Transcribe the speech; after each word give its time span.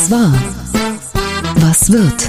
Was 0.00 0.10
war? 0.10 0.32
Was 1.56 1.92
wird? 1.92 2.26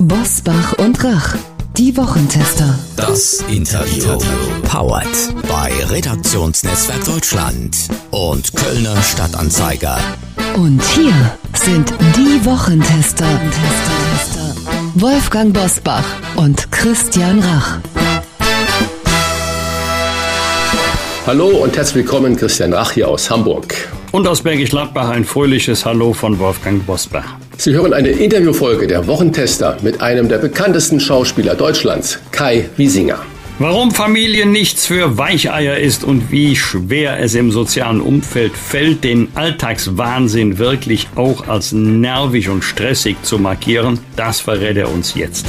Bosbach 0.00 0.72
und 0.78 1.04
Rach, 1.04 1.36
die 1.76 1.96
Wochentester. 1.96 2.76
Das 2.96 3.44
Interview. 3.48 4.18
Powered 4.64 5.06
bei 5.46 5.72
Redaktionsnetzwerk 5.90 7.04
Deutschland 7.04 7.76
und 8.10 8.52
Kölner 8.56 9.00
Stadtanzeiger. 9.00 9.96
Und 10.56 10.82
hier 10.82 11.14
sind 11.54 11.94
die 12.16 12.44
Wochentester. 12.44 13.28
Wolfgang 14.96 15.54
Bosbach 15.54 16.04
und 16.34 16.72
Christian 16.72 17.38
Rach. 17.38 17.78
Hallo 21.28 21.46
und 21.46 21.76
herzlich 21.76 21.94
willkommen, 22.06 22.34
Christian 22.34 22.72
Rach 22.72 22.90
hier 22.90 23.08
aus 23.08 23.30
Hamburg. 23.30 23.72
Und 24.12 24.26
aus 24.26 24.42
Bergisch 24.42 24.70
Gladbach 24.70 25.10
ein 25.10 25.24
fröhliches 25.24 25.86
Hallo 25.86 26.12
von 26.12 26.38
Wolfgang 26.40 26.84
Bosbach. 26.84 27.36
Sie 27.56 27.72
hören 27.72 27.92
eine 27.92 28.08
Interviewfolge 28.08 28.88
der 28.88 29.06
Wochentester 29.06 29.76
mit 29.82 30.00
einem 30.00 30.28
der 30.28 30.38
bekanntesten 30.38 30.98
Schauspieler 30.98 31.54
Deutschlands, 31.54 32.18
Kai 32.32 32.68
Wiesinger. 32.76 33.20
Warum 33.60 33.90
Familie 33.90 34.46
nichts 34.46 34.86
für 34.86 35.18
Weicheier 35.18 35.76
ist 35.76 36.02
und 36.02 36.32
wie 36.32 36.56
schwer 36.56 37.20
es 37.20 37.34
im 37.34 37.52
sozialen 37.52 38.00
Umfeld 38.00 38.56
fällt, 38.56 39.04
den 39.04 39.28
Alltagswahnsinn 39.34 40.58
wirklich 40.58 41.08
auch 41.14 41.46
als 41.46 41.72
nervig 41.72 42.48
und 42.48 42.64
stressig 42.64 43.16
zu 43.22 43.38
markieren, 43.38 44.00
das 44.16 44.40
verrät 44.40 44.78
er 44.78 44.90
uns 44.90 45.14
jetzt. 45.14 45.46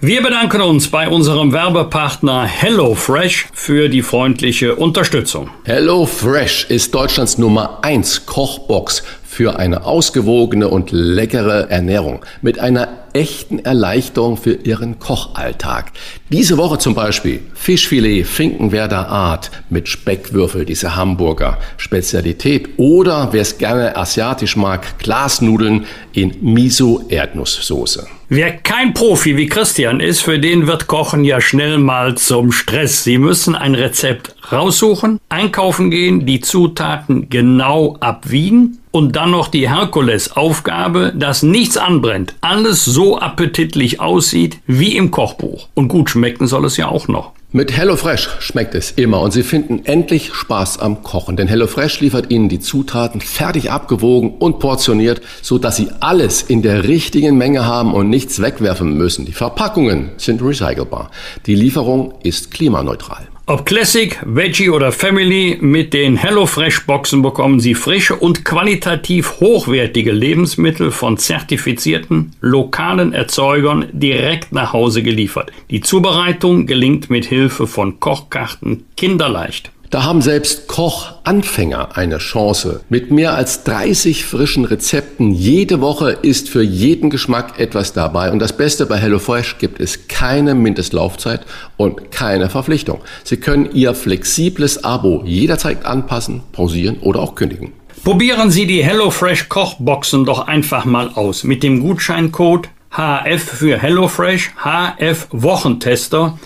Wir 0.00 0.22
bedanken 0.22 0.60
uns 0.60 0.86
bei 0.86 1.08
unserem 1.08 1.52
Werbepartner 1.52 2.44
HelloFresh 2.44 3.48
für 3.52 3.88
die 3.88 4.02
freundliche 4.02 4.76
Unterstützung. 4.76 5.50
HelloFresh 5.64 6.66
ist 6.68 6.94
Deutschlands 6.94 7.36
Nummer 7.36 7.80
1 7.82 8.24
Kochbox 8.24 9.02
für 9.24 9.58
eine 9.58 9.84
ausgewogene 9.84 10.68
und 10.68 10.92
leckere 10.92 11.68
Ernährung 11.68 12.24
mit 12.42 12.60
einer 12.60 13.07
echten 13.18 13.58
Erleichterung 13.58 14.36
für 14.36 14.52
Ihren 14.52 15.00
Kochalltag. 15.00 15.90
Diese 16.30 16.56
Woche 16.56 16.78
zum 16.78 16.94
Beispiel 16.94 17.40
Fischfilet 17.52 18.24
Finkenwerder 18.24 19.08
Art 19.08 19.50
mit 19.70 19.88
Speckwürfel, 19.88 20.64
diese 20.64 20.94
Hamburger 20.94 21.58
Spezialität. 21.78 22.68
Oder 22.76 23.30
wer 23.32 23.42
es 23.42 23.58
gerne 23.58 23.96
asiatisch 23.96 24.56
mag, 24.56 25.00
Glasnudeln 25.00 25.84
in 26.12 26.36
Miso-Erdnusssoße. 26.40 28.06
Wer 28.28 28.58
kein 28.58 28.94
Profi 28.94 29.36
wie 29.36 29.46
Christian 29.46 30.00
ist, 30.00 30.20
für 30.20 30.38
den 30.38 30.68
wird 30.68 30.86
Kochen 30.86 31.24
ja 31.24 31.40
schnell 31.40 31.78
mal 31.78 32.14
zum 32.16 32.52
Stress. 32.52 33.02
Sie 33.02 33.18
müssen 33.18 33.56
ein 33.56 33.74
Rezept 33.74 34.36
raussuchen, 34.52 35.20
einkaufen 35.28 35.90
gehen, 35.90 36.26
die 36.26 36.40
Zutaten 36.40 37.28
genau 37.28 37.96
abwiegen 38.00 38.78
und 38.90 39.16
dann 39.16 39.30
noch 39.30 39.48
die 39.48 39.68
Herkulesaufgabe, 39.68 41.12
dass 41.14 41.42
nichts 41.42 41.76
anbrennt, 41.76 42.34
alles 42.40 42.84
so 42.84 43.18
appetitlich 43.18 44.00
aussieht 44.00 44.58
wie 44.66 44.96
im 44.96 45.10
Kochbuch. 45.10 45.68
Und 45.74 45.88
gut 45.88 46.10
schmecken 46.10 46.46
soll 46.46 46.64
es 46.64 46.76
ja 46.76 46.88
auch 46.88 47.08
noch. 47.08 47.32
Mit 47.50 47.74
HelloFresh 47.74 48.28
schmeckt 48.40 48.74
es 48.74 48.90
immer 48.90 49.22
und 49.22 49.32
Sie 49.32 49.42
finden 49.42 49.86
endlich 49.86 50.34
Spaß 50.34 50.80
am 50.80 51.02
Kochen, 51.02 51.38
denn 51.38 51.48
HelloFresh 51.48 52.00
liefert 52.00 52.30
Ihnen 52.30 52.50
die 52.50 52.60
Zutaten 52.60 53.22
fertig 53.22 53.70
abgewogen 53.70 54.34
und 54.38 54.58
portioniert, 54.58 55.22
so 55.40 55.56
dass 55.56 55.76
Sie 55.76 55.88
alles 56.00 56.42
in 56.42 56.60
der 56.60 56.84
richtigen 56.84 57.38
Menge 57.38 57.64
haben 57.64 57.94
und 57.94 58.10
nichts 58.10 58.42
wegwerfen 58.42 58.98
müssen. 58.98 59.24
Die 59.24 59.32
Verpackungen 59.32 60.10
sind 60.18 60.42
recycelbar. 60.42 61.10
Die 61.46 61.54
Lieferung 61.54 62.12
ist 62.22 62.50
klimaneutral. 62.50 63.28
Ob 63.50 63.64
Classic, 63.64 64.20
Veggie 64.26 64.68
oder 64.68 64.92
Family, 64.92 65.56
mit 65.58 65.94
den 65.94 66.16
HelloFresh-Boxen 66.16 67.22
bekommen 67.22 67.60
Sie 67.60 67.74
frische 67.74 68.14
und 68.14 68.44
qualitativ 68.44 69.40
hochwertige 69.40 70.12
Lebensmittel 70.12 70.90
von 70.90 71.16
zertifizierten, 71.16 72.32
lokalen 72.42 73.14
Erzeugern 73.14 73.86
direkt 73.90 74.52
nach 74.52 74.74
Hause 74.74 75.02
geliefert. 75.02 75.50
Die 75.70 75.80
Zubereitung 75.80 76.66
gelingt 76.66 77.08
mit 77.08 77.24
Hilfe 77.24 77.66
von 77.66 77.98
Kochkarten 78.00 78.84
kinderleicht. 78.98 79.72
Da 79.90 80.04
haben 80.04 80.20
selbst 80.20 80.68
Kochanfänger 80.68 81.96
eine 81.96 82.18
Chance. 82.18 82.82
Mit 82.90 83.10
mehr 83.10 83.34
als 83.34 83.64
30 83.64 84.26
frischen 84.26 84.66
Rezepten 84.66 85.32
jede 85.32 85.80
Woche 85.80 86.10
ist 86.10 86.50
für 86.50 86.62
jeden 86.62 87.08
Geschmack 87.08 87.58
etwas 87.58 87.94
dabei. 87.94 88.30
Und 88.30 88.38
das 88.38 88.54
Beste 88.54 88.84
bei 88.84 88.98
HelloFresh 88.98 89.56
gibt 89.56 89.80
es 89.80 90.06
keine 90.06 90.54
Mindestlaufzeit 90.54 91.46
und 91.78 92.10
keine 92.10 92.50
Verpflichtung. 92.50 93.00
Sie 93.24 93.38
können 93.38 93.70
Ihr 93.72 93.94
flexibles 93.94 94.84
Abo 94.84 95.22
jederzeit 95.24 95.86
anpassen, 95.86 96.42
pausieren 96.52 96.98
oder 97.00 97.20
auch 97.20 97.34
kündigen. 97.34 97.72
Probieren 98.04 98.50
Sie 98.50 98.66
die 98.66 98.84
HelloFresh 98.84 99.48
Kochboxen 99.48 100.26
doch 100.26 100.46
einfach 100.46 100.84
mal 100.84 101.08
aus. 101.14 101.44
Mit 101.44 101.62
dem 101.62 101.80
Gutscheincode 101.80 102.68
HF 102.90 103.42
für 103.42 103.78
HelloFresh, 103.78 104.50
HF 104.62 105.28
Wochentester 105.30 106.38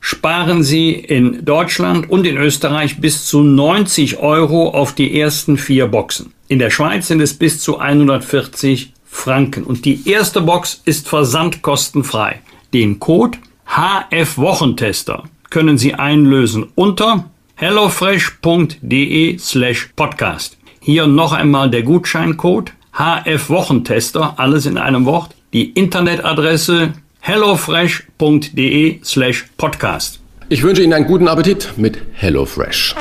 sparen 0.00 0.62
Sie 0.62 0.90
in 0.92 1.44
Deutschland 1.44 2.10
und 2.10 2.26
in 2.26 2.36
Österreich 2.36 3.00
bis 3.00 3.26
zu 3.26 3.42
90 3.42 4.18
Euro 4.18 4.70
auf 4.70 4.94
die 4.94 5.20
ersten 5.20 5.56
vier 5.56 5.86
Boxen. 5.86 6.32
In 6.48 6.58
der 6.58 6.70
Schweiz 6.70 7.06
sind 7.06 7.20
es 7.20 7.34
bis 7.34 7.60
zu 7.60 7.78
140 7.78 8.92
Franken. 9.04 9.64
Und 9.64 9.84
die 9.84 10.08
erste 10.08 10.40
Box 10.40 10.80
ist 10.84 11.08
versandkostenfrei. 11.08 12.40
Den 12.72 13.00
Code 13.00 13.38
HF 13.66 14.38
Wochentester 14.38 15.24
können 15.50 15.78
Sie 15.78 15.94
einlösen 15.94 16.66
unter 16.74 17.30
hellofresh.de 17.56 19.38
slash 19.38 19.90
podcast. 19.96 20.56
Hier 20.80 21.06
noch 21.06 21.32
einmal 21.32 21.70
der 21.70 21.82
Gutscheincode 21.82 22.72
HF 22.92 23.50
Wochentester, 23.50 24.34
alles 24.38 24.64
in 24.66 24.78
einem 24.78 25.04
Wort. 25.04 25.34
Die 25.52 25.70
Internetadresse 25.70 26.94
hellofresh.de 27.20 29.00
slash 29.04 29.46
podcast. 29.56 30.20
Ich 30.48 30.62
wünsche 30.62 30.82
Ihnen 30.82 30.92
einen 30.94 31.06
guten 31.06 31.28
Appetit 31.28 31.74
mit 31.76 31.98
HelloFresh. 32.14 32.94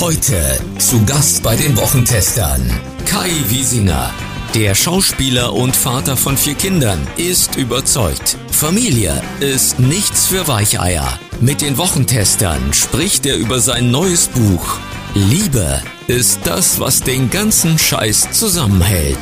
Heute 0.00 0.58
zu 0.78 1.04
Gast 1.06 1.42
bei 1.42 1.56
den 1.56 1.76
Wochentestern 1.76 2.60
Kai 3.06 3.30
Wiesinger. 3.48 4.12
Der 4.54 4.74
Schauspieler 4.74 5.52
und 5.52 5.74
Vater 5.74 6.16
von 6.16 6.36
vier 6.36 6.54
Kindern 6.54 6.98
ist 7.16 7.56
überzeugt. 7.56 8.36
Familie 8.50 9.20
ist 9.40 9.78
nichts 9.80 10.26
für 10.26 10.46
Weicheier. 10.46 11.18
Mit 11.40 11.60
den 11.60 11.78
Wochentestern 11.78 12.72
spricht 12.72 13.26
er 13.26 13.36
über 13.36 13.60
sein 13.60 13.90
neues 13.90 14.28
Buch. 14.28 14.78
Liebe 15.16 15.80
ist 16.08 16.40
das, 16.42 16.80
was 16.80 17.00
den 17.00 17.30
ganzen 17.30 17.78
Scheiß 17.78 18.32
zusammenhält. 18.32 19.16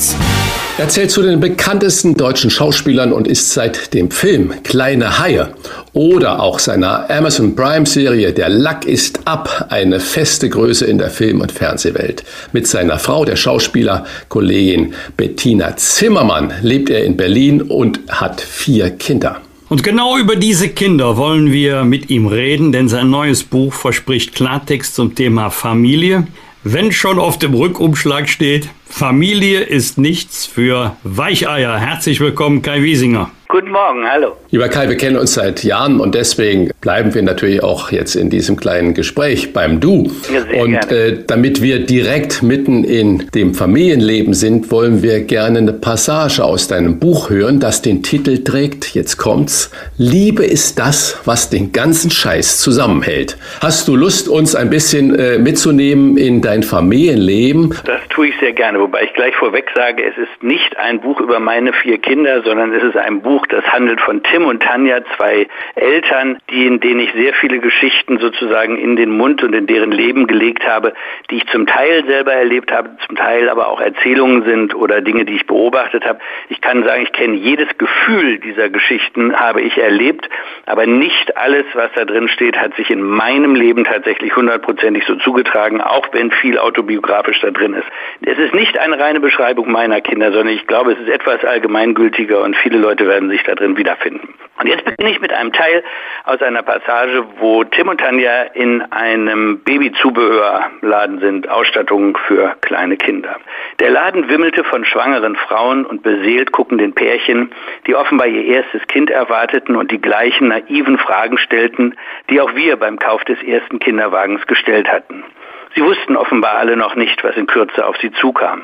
Er 0.79 0.89
zählt 0.89 1.11
zu 1.11 1.21
den 1.21 1.39
bekanntesten 1.39 2.15
deutschen 2.15 2.49
Schauspielern 2.49 3.13
und 3.13 3.29
ist 3.29 3.51
seit 3.51 3.93
dem 3.93 4.11
Film 4.11 4.55
Kleine 4.63 5.19
Haie 5.19 5.53
oder 5.93 6.41
auch 6.41 6.61
seiner 6.61 7.11
Amazon 7.11 7.55
Prime 7.55 7.85
Serie 7.85 8.33
Der 8.33 8.49
Lack 8.49 8.87
ist 8.87 9.21
ab 9.27 9.67
eine 9.69 10.01
feste 10.01 10.49
Größe 10.49 10.87
in 10.87 10.97
der 10.97 11.11
Film- 11.11 11.43
und 11.43 11.53
Fernsehwelt. 11.53 12.25
Mit 12.53 12.67
seiner 12.67 12.99
Frau, 12.99 13.27
der 13.27 13.37
Schauspielerkollegin 13.37 14.95
Bettina 15.19 15.77
Zimmermann, 15.77 16.55
lebt 16.63 16.89
er 16.89 17.05
in 17.05 17.19
Berlin 17.19 17.61
und 17.61 18.01
hat 18.09 18.41
vier 18.41 18.93
Kinder. 18.93 19.43
Und 19.73 19.83
genau 19.83 20.19
über 20.19 20.37
diese 20.37 20.69
Kinder 20.69 21.17
wollen 21.17 21.51
wir 21.51 21.85
mit 21.85 22.11
ihm 22.11 22.27
reden, 22.27 22.73
denn 22.73 22.91
sein 22.91 23.09
neues 23.09 23.43
Buch 23.43 23.73
verspricht 23.73 24.35
Klartext 24.35 24.95
zum 24.95 25.15
Thema 25.15 25.49
Familie. 25.49 26.27
Wenn 26.63 26.93
schon 26.93 27.19
auf 27.19 27.39
dem 27.39 27.55
Rückumschlag 27.55 28.29
steht, 28.29 28.69
Familie 28.85 29.61
ist 29.61 29.97
nichts 29.97 30.45
für 30.45 30.95
Weicheier. 31.05 31.79
Herzlich 31.79 32.21
willkommen, 32.21 32.61
Kai 32.61 32.83
Wiesinger. 32.83 33.31
Guten 33.53 33.71
Morgen, 33.71 34.11
hallo. 34.11 34.39
Lieber 34.51 34.71
Kai, 34.71 34.89
wir 34.89 34.97
kennen 34.97 35.19
uns 35.19 35.35
seit 35.35 35.63
Jahren 35.63 36.01
und 36.01 36.15
deswegen 36.15 36.71
bleiben 36.81 37.15
wir 37.15 37.21
natürlich 37.21 37.63
auch 37.63 37.93
jetzt 37.93 38.15
in 38.15 38.31
diesem 38.31 38.57
kleinen 38.57 38.95
Gespräch 38.95 39.53
beim 39.53 39.79
Du. 39.79 40.11
Ja, 40.33 40.59
und 40.59 40.91
äh, 40.91 41.19
damit 41.27 41.61
wir 41.61 41.85
direkt 41.85 42.43
mitten 42.43 42.83
in 42.83 43.29
dem 43.35 43.53
Familienleben 43.53 44.33
sind, 44.33 44.71
wollen 44.71 45.03
wir 45.03 45.21
gerne 45.21 45.59
eine 45.59 45.75
Passage 45.75 46.43
aus 46.43 46.67
deinem 46.67 46.99
Buch 46.99 47.29
hören, 47.29 47.61
das 47.61 47.83
den 47.83 48.03
Titel 48.03 48.43
trägt, 48.43 48.95
jetzt 48.95 49.19
kommt's, 49.19 49.71
Liebe 49.99 50.47
ist 50.47 50.79
das, 50.79 51.21
was 51.27 51.51
den 51.51 51.73
ganzen 51.73 52.11
Scheiß 52.11 52.59
zusammenhält. 52.59 53.37
Hast 53.61 53.87
du 53.87 53.97
Lust, 53.97 54.31
uns 54.31 54.55
ein 54.55 54.71
bisschen 54.71 55.15
äh, 55.15 55.37
mitzunehmen 55.39 56.17
in 56.17 56.41
dein 56.41 56.63
Familienleben? 56.63 57.75
Das 57.85 58.01
tue 58.09 58.29
ich 58.29 58.35
sehr 58.41 58.55
gerne, 58.55 58.81
wobei 58.81 59.03
ich 59.03 59.13
gleich 59.13 59.35
vorweg 59.37 59.67
sage, 59.75 60.03
es 60.03 60.17
ist 60.17 60.43
nicht 60.43 60.75
ein 60.79 61.03
Buch 61.03 61.21
über 61.21 61.39
meine 61.39 61.75
vier 61.75 61.99
Kinder, 61.99 62.43
sondern 62.43 62.73
es 62.73 62.83
ist 62.83 62.97
ein 62.97 63.21
Buch 63.21 63.42
Buch. 63.43 63.47
Das 63.49 63.65
handelt 63.67 64.01
von 64.01 64.23
Tim 64.23 64.45
und 64.45 64.63
Tanja, 64.63 65.01
zwei 65.17 65.47
Eltern, 65.75 66.39
die, 66.51 66.67
in 66.67 66.81
denen 66.81 67.01
ich 67.01 67.13
sehr 67.13 67.35
viele 67.35 67.59
Geschichten 67.59 68.19
sozusagen 68.19 68.79
in 68.79 68.97
den 68.97 69.11
Mund 69.11 69.43
und 69.43 69.55
in 69.55 69.67
deren 69.67 69.93
Leben 69.93 70.27
gelegt 70.27 70.67
habe, 70.67 70.95
die 71.31 71.37
ich 71.37 71.47
zum 71.49 71.67
Teil 71.67 72.05
selber 72.07 72.33
erlebt 72.33 72.73
habe, 72.73 72.91
zum 73.07 73.17
Teil 73.17 73.49
aber 73.49 73.69
auch 73.69 73.81
Erzählungen 73.81 74.45
sind 74.45 74.75
oder 74.75 75.01
Dinge, 75.01 75.25
die 75.25 75.35
ich 75.35 75.47
beobachtet 75.47 76.07
habe. 76.07 76.21
Ich 76.49 76.61
kann 76.61 76.85
sagen, 76.85 77.03
ich 77.03 77.13
kenne 77.13 77.37
jedes 77.37 77.69
Gefühl 77.79 78.39
dieser 78.39 78.69
Geschichten, 78.71 79.35
habe 79.35 79.61
ich 79.61 79.77
erlebt, 79.79 80.29
aber 80.67 80.87
nicht 80.87 81.37
alles, 81.37 81.65
was 81.75 81.91
da 81.95 82.05
drin 82.05 82.29
steht, 82.29 82.57
hat 82.57 82.75
sich 82.77 82.91
in 82.91 83.03
meinem 83.03 83.55
Leben 83.55 83.85
tatsächlich 83.85 84.35
hundertprozentig 84.35 85.05
so 85.07 85.17
zugetragen, 85.17 85.81
auch 85.81 86.07
wenn 86.13 86.31
viel 86.31 86.59
autobiografisch 86.59 87.41
da 87.41 87.51
drin 87.51 87.75
ist. 87.75 87.87
Es 88.23 88.39
ist 88.39 88.55
nicht 88.55 88.79
eine 88.79 88.99
reine 88.99 89.21
Beschreibung 89.21 89.71
meiner 89.71 90.01
Kinder, 90.01 90.33
sondern 90.33 90.55
ich 90.55 90.67
glaube, 90.67 90.93
es 90.93 90.99
ist 91.01 91.09
etwas 91.09 91.45
allgemeingültiger 91.45 92.43
und 92.43 92.57
viele 92.57 92.79
Leute 92.79 93.07
werden 93.07 93.32
sich 93.33 93.43
da 93.43 93.55
drin 93.55 93.77
wiederfinden. 93.77 94.35
Und 94.61 94.69
jetzt 94.69 94.85
beginne 94.85 95.11
ich 95.11 95.21
mit 95.21 95.33
einem 95.33 95.53
Teil 95.53 95.83
aus 96.25 96.41
einer 96.41 96.63
Passage, 96.63 97.25
wo 97.39 97.65
Tim 97.65 97.89
und 97.89 98.01
Tanja 98.01 98.43
in 98.55 98.83
einem 98.93 99.61
Babyzubehörladen 99.65 101.19
sind, 101.21 101.49
Ausstattung 101.49 102.17
für 102.29 102.55
kleine 102.61 102.97
Kinder. 102.97 103.37
Der 103.81 103.91
Laden 103.91 104.29
wimmelte 104.29 104.63
von 104.63 104.85
schwangeren 104.85 105.35
Frauen 105.37 105.85
und 105.85 106.03
beseelt 106.03 106.53
guckenden 106.53 106.93
Pärchen, 106.93 107.51
die 107.87 107.97
offenbar 107.97 108.29
ihr 108.29 108.45
erstes 108.45 108.87
Kind 108.87 109.11
erwarteten 109.11 109.75
und 109.75 109.91
die 109.91 110.01
gleichen 110.01 110.49
naiven 110.49 110.99
Fragen 110.99 111.39
stellten, 111.39 111.97
die 112.31 112.41
auch 112.41 112.55
wir 112.55 112.77
beim 112.77 112.99
Kauf 112.99 113.25
des 113.25 113.43
ersten 113.43 113.79
Kinderwagens 113.79 114.47
gestellt 114.47 114.89
hatten. 114.89 115.25
Sie 115.75 115.83
wussten 115.83 116.17
offenbar 116.17 116.57
alle 116.57 116.77
noch 116.77 116.97
nicht, 116.97 117.25
was 117.25 117.37
in 117.37 117.47
Kürze 117.47 117.87
auf 117.87 117.97
sie 117.97 118.13
zukam, 118.13 118.63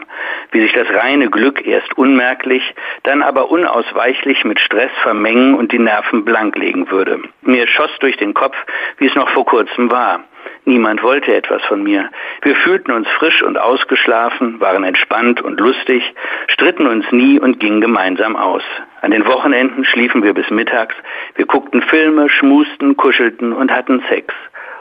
wie 0.52 0.60
sich 0.60 0.72
das 0.74 0.88
reine 0.90 1.30
Glück 1.30 1.66
erst 1.66 1.96
unmerklich, 1.96 2.62
dann 3.04 3.22
aber 3.22 3.50
unausweichlich 3.50 4.44
mit 4.44 4.60
Stress 4.60 4.90
vermengen 5.02 5.54
und 5.54 5.72
die 5.72 5.78
Nerven 5.78 6.24
blanklegen 6.24 6.90
würde. 6.90 7.22
Mir 7.42 7.66
schoss 7.66 7.90
durch 8.00 8.16
den 8.18 8.34
Kopf, 8.34 8.56
wie 8.98 9.06
es 9.06 9.14
noch 9.14 9.30
vor 9.30 9.46
kurzem 9.46 9.90
war. 9.90 10.20
Niemand 10.64 11.02
wollte 11.02 11.34
etwas 11.34 11.62
von 11.64 11.82
mir. 11.82 12.10
Wir 12.42 12.54
fühlten 12.56 12.92
uns 12.92 13.08
frisch 13.18 13.42
und 13.42 13.56
ausgeschlafen, 13.56 14.60
waren 14.60 14.84
entspannt 14.84 15.40
und 15.40 15.58
lustig, 15.60 16.02
stritten 16.48 16.86
uns 16.86 17.10
nie 17.10 17.40
und 17.40 17.58
gingen 17.58 17.80
gemeinsam 17.80 18.36
aus. 18.36 18.62
An 19.00 19.12
den 19.12 19.26
Wochenenden 19.26 19.86
schliefen 19.86 20.22
wir 20.22 20.34
bis 20.34 20.50
mittags, 20.50 20.94
wir 21.36 21.46
guckten 21.46 21.80
Filme, 21.80 22.28
schmusten, 22.28 22.98
kuschelten 22.98 23.54
und 23.54 23.72
hatten 23.72 24.02
Sex. 24.10 24.34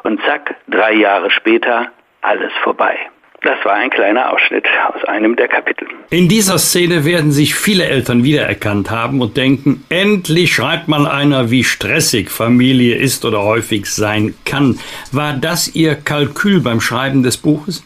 Und 0.04 0.22
zack, 0.24 0.56
drei 0.68 0.94
Jahre 0.94 1.30
später 1.32 1.92
alles 2.22 2.52
vorbei. 2.64 2.98
Das 3.44 3.64
war 3.64 3.76
ein 3.76 3.92
kleiner 3.92 4.34
Ausschnitt 4.34 4.66
aus 4.94 5.04
einem 5.06 5.36
der 5.36 5.48
Kapitel. 5.48 5.88
In 6.10 6.28
dieser 6.28 6.58
Szene 6.58 7.06
werden 7.06 7.32
sich 7.32 7.54
viele 7.54 7.86
Eltern 7.86 8.24
wiedererkannt 8.24 8.90
haben 8.90 9.22
und 9.22 9.38
denken, 9.38 9.86
endlich 9.90 10.54
schreibt 10.54 10.88
mal 10.88 11.06
einer, 11.08 11.52
wie 11.52 11.64
stressig 11.64 12.32
Familie 12.32 12.96
ist 12.96 13.26
oder 13.26 13.44
häufig 13.44 13.86
sein 13.86 14.34
kann. 14.44 14.80
War 15.12 15.34
das 15.34 15.76
Ihr 15.76 15.96
Kalkül 15.96 16.62
beim 16.62 16.82
Schreiben 16.82 17.22
des 17.22 17.38
Buches? 17.38 17.84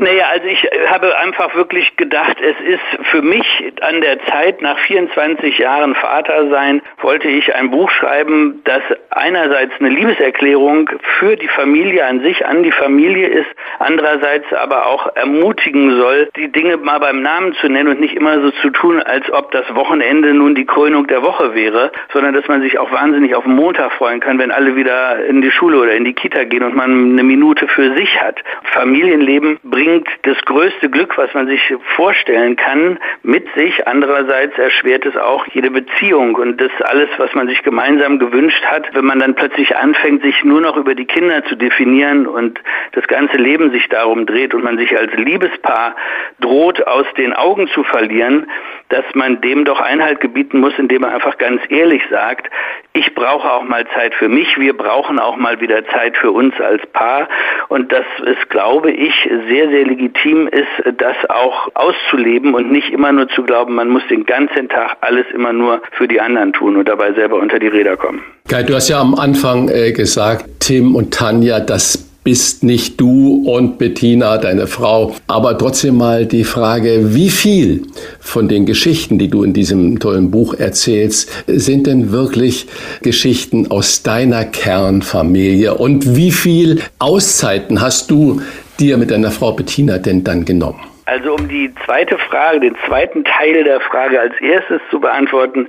Naja, 0.00 0.26
also 0.30 0.46
ich 0.46 0.64
äh, 0.64 0.86
habe 0.86 1.18
einfach 1.18 1.56
wirklich 1.56 1.96
gedacht, 1.96 2.36
es 2.40 2.56
ist 2.64 3.06
für 3.08 3.20
mich 3.20 3.72
an 3.80 4.00
der 4.00 4.20
Zeit, 4.26 4.62
nach 4.62 4.78
24 4.78 5.58
Jahren 5.58 5.96
Vater 5.96 6.48
sein, 6.50 6.82
wollte 7.00 7.26
ich 7.26 7.52
ein 7.52 7.72
Buch 7.72 7.90
schreiben, 7.90 8.62
das 8.64 8.80
einerseits 9.10 9.72
eine 9.80 9.88
Liebeserklärung 9.88 10.88
für 11.18 11.36
die 11.36 11.48
Familie 11.48 12.06
an 12.06 12.20
sich, 12.22 12.46
an 12.46 12.62
die 12.62 12.70
Familie 12.70 13.26
ist, 13.26 13.48
andererseits 13.80 14.52
aber 14.52 14.86
auch 14.86 15.16
ermutigen 15.16 15.96
soll, 15.96 16.28
die 16.36 16.52
Dinge 16.52 16.76
mal 16.76 17.00
beim 17.00 17.20
Namen 17.20 17.54
zu 17.54 17.68
nennen 17.68 17.88
und 17.88 18.00
nicht 18.00 18.14
immer 18.14 18.40
so 18.40 18.52
zu 18.52 18.70
tun, 18.70 19.02
als 19.02 19.28
ob 19.32 19.50
das 19.50 19.74
Wochenende 19.74 20.32
nun 20.32 20.54
die 20.54 20.66
Krönung 20.66 21.08
der 21.08 21.24
Woche 21.24 21.56
wäre, 21.56 21.90
sondern 22.12 22.34
dass 22.34 22.46
man 22.46 22.62
sich 22.62 22.78
auch 22.78 22.92
wahnsinnig 22.92 23.34
auf 23.34 23.42
den 23.42 23.56
Montag 23.56 23.90
freuen 23.94 24.20
kann, 24.20 24.38
wenn 24.38 24.52
alle 24.52 24.76
wieder 24.76 25.24
in 25.24 25.42
die 25.42 25.50
Schule 25.50 25.78
oder 25.78 25.94
in 25.94 26.04
die 26.04 26.14
Kita 26.14 26.44
gehen 26.44 26.62
und 26.62 26.76
man 26.76 27.12
eine 27.12 27.24
Minute 27.24 27.66
für 27.66 27.96
sich 27.96 28.22
hat. 28.22 28.36
Familienleben 28.62 29.58
bringt 29.64 29.87
bringt 29.88 30.08
das 30.24 30.36
größte 30.44 30.90
Glück, 30.90 31.16
was 31.16 31.32
man 31.32 31.46
sich 31.46 31.60
vorstellen 31.96 32.56
kann, 32.56 32.98
mit 33.22 33.46
sich. 33.56 33.86
Andererseits 33.86 34.56
erschwert 34.58 35.06
es 35.06 35.16
auch 35.16 35.46
jede 35.52 35.70
Beziehung 35.70 36.34
und 36.34 36.60
das 36.60 36.70
alles, 36.82 37.08
was 37.16 37.32
man 37.34 37.48
sich 37.48 37.62
gemeinsam 37.62 38.18
gewünscht 38.18 38.62
hat, 38.66 38.94
wenn 38.94 39.06
man 39.06 39.18
dann 39.18 39.34
plötzlich 39.34 39.74
anfängt, 39.76 40.22
sich 40.22 40.44
nur 40.44 40.60
noch 40.60 40.76
über 40.76 40.94
die 40.94 41.06
Kinder 41.06 41.42
zu 41.44 41.56
definieren 41.56 42.26
und 42.26 42.60
das 42.92 43.06
ganze 43.06 43.38
Leben 43.38 43.70
sich 43.70 43.88
darum 43.88 44.26
dreht 44.26 44.52
und 44.52 44.62
man 44.62 44.76
sich 44.76 44.96
als 44.96 45.12
Liebespaar 45.14 45.96
droht, 46.40 46.86
aus 46.86 47.06
den 47.16 47.32
Augen 47.32 47.68
zu 47.68 47.82
verlieren, 47.84 48.46
dass 48.90 49.04
man 49.14 49.40
dem 49.40 49.64
doch 49.64 49.80
Einhalt 49.80 50.20
gebieten 50.20 50.60
muss, 50.60 50.78
indem 50.78 51.02
man 51.02 51.14
einfach 51.14 51.38
ganz 51.38 51.62
ehrlich 51.70 52.02
sagt, 52.10 52.50
ich 52.98 53.14
brauche 53.14 53.50
auch 53.50 53.62
mal 53.62 53.84
Zeit 53.94 54.14
für 54.14 54.28
mich, 54.28 54.58
wir 54.58 54.76
brauchen 54.76 55.18
auch 55.18 55.36
mal 55.36 55.60
wieder 55.60 55.86
Zeit 55.86 56.16
für 56.16 56.32
uns 56.32 56.54
als 56.60 56.82
Paar 56.92 57.28
und 57.68 57.92
das 57.92 58.04
ist, 58.24 58.50
glaube 58.50 58.90
ich, 58.90 59.12
sehr, 59.48 59.68
sehr 59.70 59.84
legitim 59.84 60.48
ist, 60.48 60.98
das 60.98 61.16
auch 61.28 61.68
auszuleben 61.74 62.54
und 62.54 62.72
nicht 62.72 62.90
immer 62.90 63.12
nur 63.12 63.28
zu 63.28 63.42
glauben, 63.42 63.74
man 63.74 63.88
muss 63.88 64.02
den 64.10 64.26
ganzen 64.26 64.68
Tag 64.68 64.96
alles 65.00 65.26
immer 65.32 65.52
nur 65.52 65.80
für 65.92 66.08
die 66.08 66.20
anderen 66.20 66.52
tun 66.52 66.76
und 66.76 66.88
dabei 66.88 67.12
selber 67.12 67.36
unter 67.36 67.58
die 67.58 67.68
Räder 67.68 67.96
kommen. 67.96 68.22
Kai, 68.48 68.62
du 68.62 68.74
hast 68.74 68.88
ja 68.88 69.00
am 69.00 69.14
Anfang 69.14 69.68
äh, 69.68 69.92
gesagt, 69.92 70.46
Tim 70.60 70.94
und 70.94 71.14
Tanja, 71.14 71.60
das 71.60 72.07
bist 72.28 72.62
nicht 72.62 73.00
du 73.00 73.42
und 73.46 73.78
Bettina, 73.78 74.36
deine 74.36 74.66
Frau. 74.66 75.14
Aber 75.28 75.56
trotzdem 75.56 75.96
mal 75.96 76.26
die 76.26 76.44
Frage, 76.44 77.14
wie 77.14 77.30
viel 77.30 77.84
von 78.20 78.48
den 78.48 78.66
Geschichten, 78.66 79.18
die 79.18 79.28
du 79.28 79.44
in 79.44 79.54
diesem 79.54 79.98
tollen 79.98 80.30
Buch 80.30 80.52
erzählst, 80.52 81.30
sind 81.46 81.86
denn 81.86 82.12
wirklich 82.12 82.66
Geschichten 83.00 83.70
aus 83.70 84.02
deiner 84.02 84.44
Kernfamilie? 84.44 85.72
Und 85.72 86.16
wie 86.16 86.30
viel 86.30 86.82
Auszeiten 86.98 87.80
hast 87.80 88.10
du 88.10 88.42
dir 88.78 88.98
mit 88.98 89.10
deiner 89.10 89.30
Frau 89.30 89.52
Bettina 89.52 89.96
denn 89.96 90.22
dann 90.22 90.44
genommen? 90.44 90.87
Also 91.08 91.36
um 91.36 91.48
die 91.48 91.72
zweite 91.86 92.18
Frage, 92.18 92.60
den 92.60 92.76
zweiten 92.86 93.24
Teil 93.24 93.64
der 93.64 93.80
Frage 93.80 94.20
als 94.20 94.38
erstes 94.42 94.82
zu 94.90 95.00
beantworten, 95.00 95.66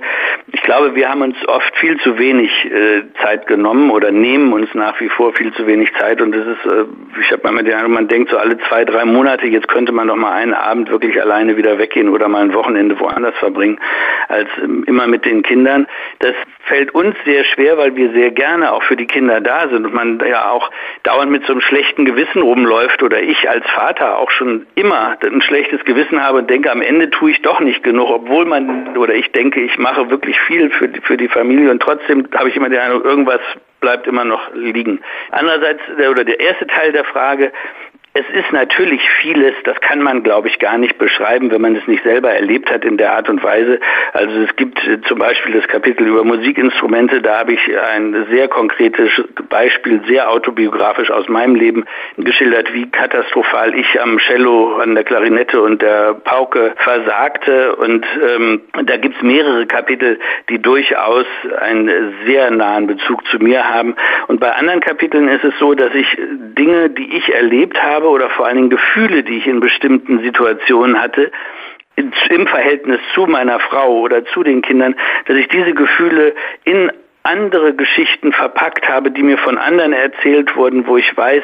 ich 0.52 0.60
glaube, 0.62 0.94
wir 0.94 1.08
haben 1.08 1.22
uns 1.22 1.36
oft 1.48 1.74
viel 1.78 1.98
zu 2.00 2.18
wenig 2.18 2.50
äh, 2.66 3.04
Zeit 3.22 3.46
genommen 3.46 3.90
oder 3.90 4.10
nehmen 4.10 4.52
uns 4.52 4.68
nach 4.74 5.00
wie 5.00 5.08
vor 5.08 5.32
viel 5.32 5.50
zu 5.54 5.66
wenig 5.66 5.90
Zeit 5.98 6.20
und 6.20 6.32
das 6.32 6.46
ist, 6.46 6.66
äh, 6.66 6.84
ich 7.22 7.32
habe 7.32 7.50
mal 7.50 7.64
den 7.64 7.72
Eindruck, 7.72 7.92
man 7.92 8.08
denkt 8.08 8.30
so 8.30 8.36
alle 8.36 8.58
zwei, 8.68 8.84
drei 8.84 9.06
Monate, 9.06 9.46
jetzt 9.46 9.68
könnte 9.68 9.92
man 9.92 10.08
doch 10.08 10.16
mal 10.16 10.32
einen 10.32 10.52
Abend 10.52 10.90
wirklich 10.90 11.18
alleine 11.18 11.56
wieder 11.56 11.78
weggehen 11.78 12.10
oder 12.10 12.28
mal 12.28 12.42
ein 12.42 12.52
Wochenende 12.52 13.00
woanders 13.00 13.34
verbringen, 13.38 13.80
als 14.28 14.48
ähm, 14.62 14.84
immer 14.86 15.06
mit 15.06 15.24
den 15.24 15.42
Kindern. 15.42 15.86
Das 16.18 16.34
fällt 16.64 16.94
uns 16.94 17.16
sehr 17.24 17.44
schwer, 17.44 17.78
weil 17.78 17.96
wir 17.96 18.12
sehr 18.12 18.30
gerne 18.30 18.72
auch 18.72 18.82
für 18.82 18.96
die 18.96 19.06
Kinder 19.06 19.40
da 19.40 19.68
sind 19.68 19.86
und 19.86 19.94
man 19.94 20.20
ja 20.20 20.50
auch 20.50 20.70
dauernd 21.02 21.30
mit 21.30 21.46
so 21.46 21.52
einem 21.52 21.62
schlechten 21.62 22.04
Gewissen 22.04 22.42
rumläuft 22.42 23.02
oder 23.02 23.22
ich 23.22 23.48
als 23.48 23.64
Vater 23.70 24.18
auch 24.18 24.30
schon 24.30 24.66
immer 24.74 25.16
ein 25.30 25.42
schlechtes 25.42 25.84
Gewissen 25.84 26.22
habe 26.22 26.38
und 26.38 26.50
denke, 26.50 26.70
am 26.70 26.82
Ende 26.82 27.10
tue 27.10 27.30
ich 27.30 27.42
doch 27.42 27.60
nicht 27.60 27.82
genug, 27.82 28.10
obwohl 28.10 28.44
man 28.44 28.96
oder 28.96 29.14
ich 29.14 29.30
denke, 29.32 29.60
ich 29.60 29.78
mache 29.78 30.10
wirklich 30.10 30.38
viel 30.40 30.70
für 30.70 30.88
die, 30.88 31.00
für 31.00 31.16
die 31.16 31.28
Familie 31.28 31.70
und 31.70 31.80
trotzdem 31.80 32.26
habe 32.34 32.48
ich 32.48 32.56
immer 32.56 32.68
den 32.68 32.78
Eindruck, 32.78 33.04
irgendwas 33.04 33.40
bleibt 33.80 34.06
immer 34.06 34.24
noch 34.24 34.54
liegen. 34.54 35.00
Andererseits, 35.30 35.80
oder 36.10 36.24
der 36.24 36.38
erste 36.38 36.66
Teil 36.66 36.92
der 36.92 37.04
Frage, 37.04 37.52
es 38.12 38.24
ist 38.30 38.52
natürlich 38.52 39.00
vieles, 39.22 39.54
das 39.62 39.80
kann 39.80 40.02
man, 40.02 40.24
glaube 40.24 40.48
ich, 40.48 40.58
gar 40.58 40.78
nicht 40.78 40.98
beschreiben, 40.98 41.52
wenn 41.52 41.60
man 41.60 41.76
es 41.76 41.86
nicht 41.86 42.02
selber 42.02 42.32
erlebt 42.32 42.68
hat 42.68 42.84
in 42.84 42.96
der 42.96 43.12
Art 43.12 43.28
und 43.28 43.40
Weise. 43.44 43.78
Also 44.12 44.40
es 44.40 44.56
gibt 44.56 44.84
äh, 44.84 45.00
zum 45.02 45.20
Beispiel 45.20 45.52
das 45.54 45.68
Kapitel 45.68 46.08
über 46.08 46.24
Musikinstrumente, 46.24 47.22
da 47.22 47.38
habe 47.38 47.52
ich 47.52 47.60
ein 47.94 48.26
sehr 48.28 48.48
konkretes 48.48 49.10
Beispiel, 49.48 50.00
sehr 50.08 50.28
autobiografisch 50.28 51.08
aus 51.12 51.28
meinem 51.28 51.54
Leben 51.54 51.84
geschildert, 52.16 52.74
wie 52.74 52.90
katastrophal 52.90 53.78
ich 53.78 54.00
am 54.00 54.18
Cello, 54.18 54.78
an 54.78 54.96
der 54.96 55.04
Klarinette 55.04 55.62
und 55.62 55.80
der 55.80 56.14
Pauke 56.14 56.72
versagte. 56.78 57.76
Und 57.76 58.04
ähm, 58.28 58.62
da 58.86 58.96
gibt 58.96 59.18
es 59.18 59.22
mehrere 59.22 59.66
Kapitel, 59.66 60.18
die 60.48 60.60
durchaus 60.60 61.26
einen 61.60 62.12
sehr 62.26 62.50
nahen 62.50 62.88
Bezug 62.88 63.24
zu 63.28 63.38
mir 63.38 63.68
haben. 63.68 63.94
Und 64.26 64.40
bei 64.40 64.50
anderen 64.50 64.80
Kapiteln 64.80 65.28
ist 65.28 65.44
es 65.44 65.56
so, 65.60 65.74
dass 65.74 65.94
ich 65.94 66.08
Dinge, 66.58 66.90
die 66.90 67.16
ich 67.16 67.32
erlebt 67.32 67.80
habe, 67.80 67.99
habe 68.00 68.08
oder 68.08 68.30
vor 68.30 68.46
allen 68.46 68.56
Dingen 68.56 68.70
Gefühle, 68.70 69.22
die 69.22 69.38
ich 69.38 69.46
in 69.46 69.60
bestimmten 69.60 70.20
Situationen 70.20 71.00
hatte, 71.00 71.30
im 71.96 72.46
Verhältnis 72.46 73.00
zu 73.14 73.26
meiner 73.26 73.60
Frau 73.60 74.00
oder 74.00 74.24
zu 74.26 74.42
den 74.42 74.62
Kindern, 74.62 74.94
dass 75.26 75.36
ich 75.36 75.48
diese 75.48 75.74
Gefühle 75.74 76.34
in 76.64 76.90
andere 77.22 77.74
Geschichten 77.74 78.32
verpackt 78.32 78.88
habe, 78.88 79.10
die 79.10 79.22
mir 79.22 79.36
von 79.38 79.58
anderen 79.58 79.92
erzählt 79.92 80.56
wurden, 80.56 80.86
wo 80.86 80.96
ich 80.96 81.16
weiß, 81.16 81.42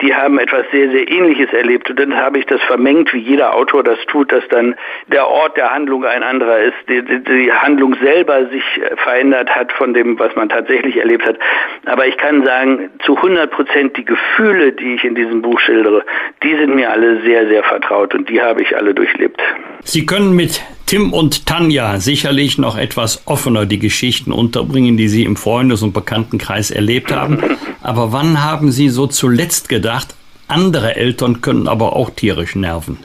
die 0.00 0.14
haben 0.14 0.38
etwas 0.38 0.64
sehr, 0.72 0.90
sehr 0.90 1.08
Ähnliches 1.08 1.52
erlebt. 1.52 1.88
Und 1.90 2.00
dann 2.00 2.16
habe 2.16 2.38
ich 2.38 2.46
das 2.46 2.60
vermengt, 2.62 3.12
wie 3.12 3.18
jeder 3.18 3.54
Autor 3.54 3.84
das 3.84 3.98
tut, 4.08 4.32
dass 4.32 4.42
dann 4.48 4.74
der 5.06 5.28
Ort 5.28 5.56
der 5.56 5.72
Handlung 5.72 6.04
ein 6.04 6.24
anderer 6.24 6.58
ist, 6.58 6.74
die, 6.88 7.02
die, 7.02 7.22
die 7.22 7.52
Handlung 7.52 7.94
selber 8.02 8.46
sich 8.48 8.64
verändert 8.96 9.50
hat 9.50 9.72
von 9.72 9.94
dem, 9.94 10.18
was 10.18 10.34
man 10.34 10.48
tatsächlich 10.48 10.96
erlebt 10.96 11.24
hat. 11.24 11.38
Aber 11.86 12.06
ich 12.06 12.16
kann 12.16 12.44
sagen, 12.44 12.90
zu 13.04 13.16
100 13.16 13.50
Prozent 13.50 13.96
die 13.96 14.04
Gefühle, 14.04 14.72
die 14.72 14.96
ich 14.96 15.04
in 15.04 15.14
diesem 15.14 15.40
Buch 15.40 15.60
schildere, 15.60 16.04
die 16.42 16.56
sind 16.56 16.74
mir 16.74 16.90
alle 16.90 17.22
sehr, 17.22 17.46
sehr 17.48 17.62
vertraut 17.62 18.14
und 18.14 18.28
die 18.28 18.42
habe 18.42 18.62
ich 18.62 18.76
alle 18.76 18.92
durchlebt. 18.92 19.40
Sie 19.84 20.04
können 20.04 20.34
mit 20.34 20.62
Tim 20.92 21.14
und 21.14 21.46
Tanja 21.46 22.00
sicherlich 22.00 22.58
noch 22.58 22.76
etwas 22.76 23.22
offener 23.26 23.64
die 23.64 23.78
Geschichten 23.78 24.30
unterbringen, 24.30 24.98
die 24.98 25.08
Sie 25.08 25.24
im 25.24 25.36
Freundes- 25.36 25.80
und 25.80 25.94
Bekanntenkreis 25.94 26.70
erlebt 26.70 27.10
haben. 27.10 27.38
Aber 27.80 28.12
wann 28.12 28.44
haben 28.44 28.70
Sie 28.70 28.90
so 28.90 29.06
zuletzt 29.06 29.70
gedacht, 29.70 30.14
andere 30.48 30.96
Eltern 30.96 31.40
können 31.40 31.66
aber 31.66 31.96
auch 31.96 32.10
tierisch 32.10 32.56
nerven? 32.56 32.98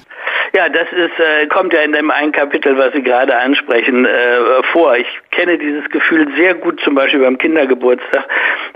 Ja, 0.58 0.70
das 0.70 0.92
ist, 0.92 1.20
äh, 1.20 1.46
kommt 1.46 1.72
ja 1.72 1.82
in 1.82 1.92
dem 1.92 2.10
einen 2.10 2.32
Kapitel, 2.32 2.76
was 2.80 2.92
Sie 2.92 3.04
gerade 3.04 3.38
ansprechen, 3.38 4.06
äh, 4.06 4.64
vor. 4.72 4.98
Ich 4.98 5.06
kenne 5.30 5.60
dieses 5.60 5.88
Gefühl 5.92 6.28
sehr 6.36 6.56
gut, 6.56 6.80
zum 6.80 6.96
Beispiel 6.96 7.20
beim 7.20 7.38
Kindergeburtstag, 7.38 8.28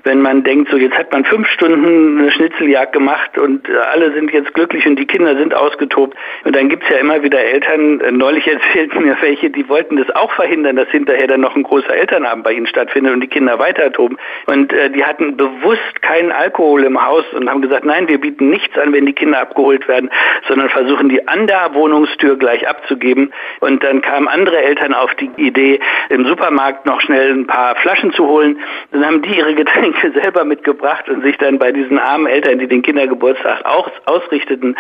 wenn 0.04 0.22
man 0.22 0.44
denkt, 0.44 0.70
so 0.70 0.78
jetzt 0.78 0.96
hat 0.96 1.12
man 1.12 1.26
fünf 1.26 1.48
Stunden 1.48 2.20
eine 2.20 2.30
Schnitzeljagd 2.30 2.94
gemacht 2.94 3.36
und 3.40 3.68
äh, 3.68 3.74
alle 3.92 4.14
sind 4.14 4.32
jetzt 4.32 4.54
glücklich 4.54 4.86
und 4.86 4.98
die 4.98 5.08
Kinder 5.08 5.36
sind 5.36 5.56
ausgetobt. 5.56 6.16
Und 6.44 6.56
dann 6.56 6.70
gibt's 6.70 6.88
ja 6.88 6.98
immer 6.98 7.24
wieder 7.24 7.40
Eltern, 7.40 8.00
äh, 8.02 8.12
neulich 8.12 8.48
erzählten 8.52 9.02
mir 9.02 9.18
welche, 9.20 9.50
die 9.50 9.68
wollten 9.68 9.98
das 9.98 10.16
auch 10.16 10.32
verhindern, 10.34 10.76
dass 10.76 10.90
hinterher 10.90 11.26
dann 11.26 11.42
noch 11.42 11.56
ein 11.56 11.64
großer 11.64 11.96
Elternabend 11.96 12.44
bei 12.44 12.54
ihnen 12.54 12.68
stattfindet 12.68 13.12
und 13.12 13.22
die 13.22 13.28
Kinder 13.28 13.58
weiter 13.58 13.92
toben. 13.92 14.18
Und 14.46 14.72
äh, 14.72 14.92
die 14.92 15.04
hatten 15.04 15.36
bewusst 15.36 16.04
keinen 16.04 16.32
Alkohol 16.32 16.84
im 16.84 17.04
Haus 17.04 17.26
und 17.34 17.50
haben 17.50 17.64
gesagt, 17.64 17.86
nein, 17.86 18.08
wir 18.08 18.22
bieten 18.22 18.52
nichts 18.52 18.78
an, 18.78 18.94
wenn 18.94 19.08
die 19.08 19.14
Kinder 19.14 19.42
abgeholt 19.42 19.88
werden, 19.88 20.12
sondern 20.48 20.70
versuchen 20.70 21.10
die 21.10 21.28
an 21.28 21.48
Wohnungstür 21.74 22.38
gleich 22.38 22.68
abzugeben. 22.68 23.34
Und 23.60 23.84
dann 23.84 24.02
kamen 24.02 24.28
andere 24.28 24.58
Eltern 24.58 24.94
auf 24.94 25.14
die 25.16 25.30
Idee, 25.38 25.80
im 26.10 26.26
Supermarkt 26.26 26.86
noch 26.86 27.02
schnell 27.02 27.32
ein 27.32 27.48
paar 27.48 27.76
Flaschen 27.76 28.14
zu 28.14 28.28
holen. 28.28 28.60
Dann 28.92 29.06
haben 29.06 29.22
die 29.22 29.38
ihre 29.38 29.56
Getränke 29.62 30.12
selber 30.12 30.44
mitgebracht 30.46 31.08
und 31.10 31.24
sich 31.24 31.38
dann 31.38 31.60
bei 31.60 31.72
diesen 31.72 32.00
armen 32.00 32.28
Eltern, 32.28 32.60
die 32.60 32.68
den 32.68 32.82
Kindergeburtstag 32.82 33.66
auch 33.66 33.90
ausrichteten, 34.06 34.76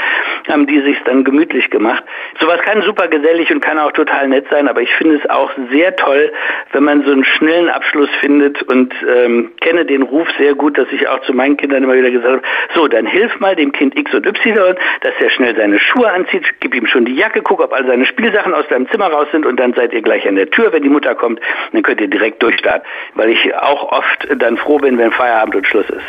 haben 0.47 0.67
die 0.67 0.81
sich 0.81 0.97
dann 1.05 1.23
gemütlich 1.23 1.69
gemacht. 1.69 2.03
Sowas 2.39 2.61
kann 2.61 2.81
super 2.81 3.07
gesellig 3.07 3.51
und 3.51 3.61
kann 3.61 3.77
auch 3.77 3.91
total 3.91 4.27
nett 4.27 4.45
sein, 4.49 4.67
aber 4.67 4.81
ich 4.81 4.93
finde 4.95 5.15
es 5.15 5.29
auch 5.29 5.51
sehr 5.71 5.95
toll, 5.95 6.31
wenn 6.71 6.83
man 6.83 7.03
so 7.03 7.11
einen 7.11 7.25
schnellen 7.25 7.69
Abschluss 7.69 8.09
findet 8.19 8.61
und 8.63 8.93
ähm, 9.07 9.51
kenne 9.61 9.85
den 9.85 10.01
Ruf 10.01 10.27
sehr 10.37 10.53
gut, 10.53 10.77
dass 10.77 10.87
ich 10.91 11.07
auch 11.07 11.21
zu 11.21 11.33
meinen 11.33 11.57
Kindern 11.57 11.83
immer 11.83 11.95
wieder 11.95 12.11
gesagt 12.11 12.33
habe, 12.33 12.43
so, 12.75 12.87
dann 12.87 13.05
hilf 13.05 13.39
mal 13.39 13.55
dem 13.55 13.71
Kind 13.71 13.97
X 13.97 14.13
und 14.13 14.25
Y, 14.25 14.75
dass 15.01 15.13
er 15.19 15.29
schnell 15.29 15.55
seine 15.55 15.79
Schuhe 15.79 16.11
anzieht, 16.11 16.45
gib 16.59 16.75
ihm 16.75 16.80
schon 16.87 17.05
die 17.05 17.15
Jacke, 17.15 17.41
guck, 17.41 17.59
ob 17.61 17.73
all 17.73 17.85
seine 17.85 18.05
Spielsachen 18.05 18.53
aus 18.53 18.65
deinem 18.69 18.89
Zimmer 18.89 19.07
raus 19.07 19.27
sind 19.31 19.45
und 19.45 19.59
dann 19.59 19.73
seid 19.73 19.93
ihr 19.93 20.01
gleich 20.01 20.27
an 20.27 20.35
der 20.35 20.49
Tür, 20.49 20.71
wenn 20.71 20.83
die 20.83 20.89
Mutter 20.89 21.15
kommt, 21.15 21.39
dann 21.71 21.83
könnt 21.83 22.01
ihr 22.01 22.07
direkt 22.07 22.41
durchstarten, 22.41 22.87
weil 23.15 23.29
ich 23.29 23.53
auch 23.55 23.91
oft 23.91 24.27
dann 24.39 24.57
froh 24.57 24.77
bin, 24.77 24.97
wenn 24.97 25.11
Feierabend 25.11 25.55
und 25.55 25.67
Schluss 25.67 25.89
ist. 25.89 26.01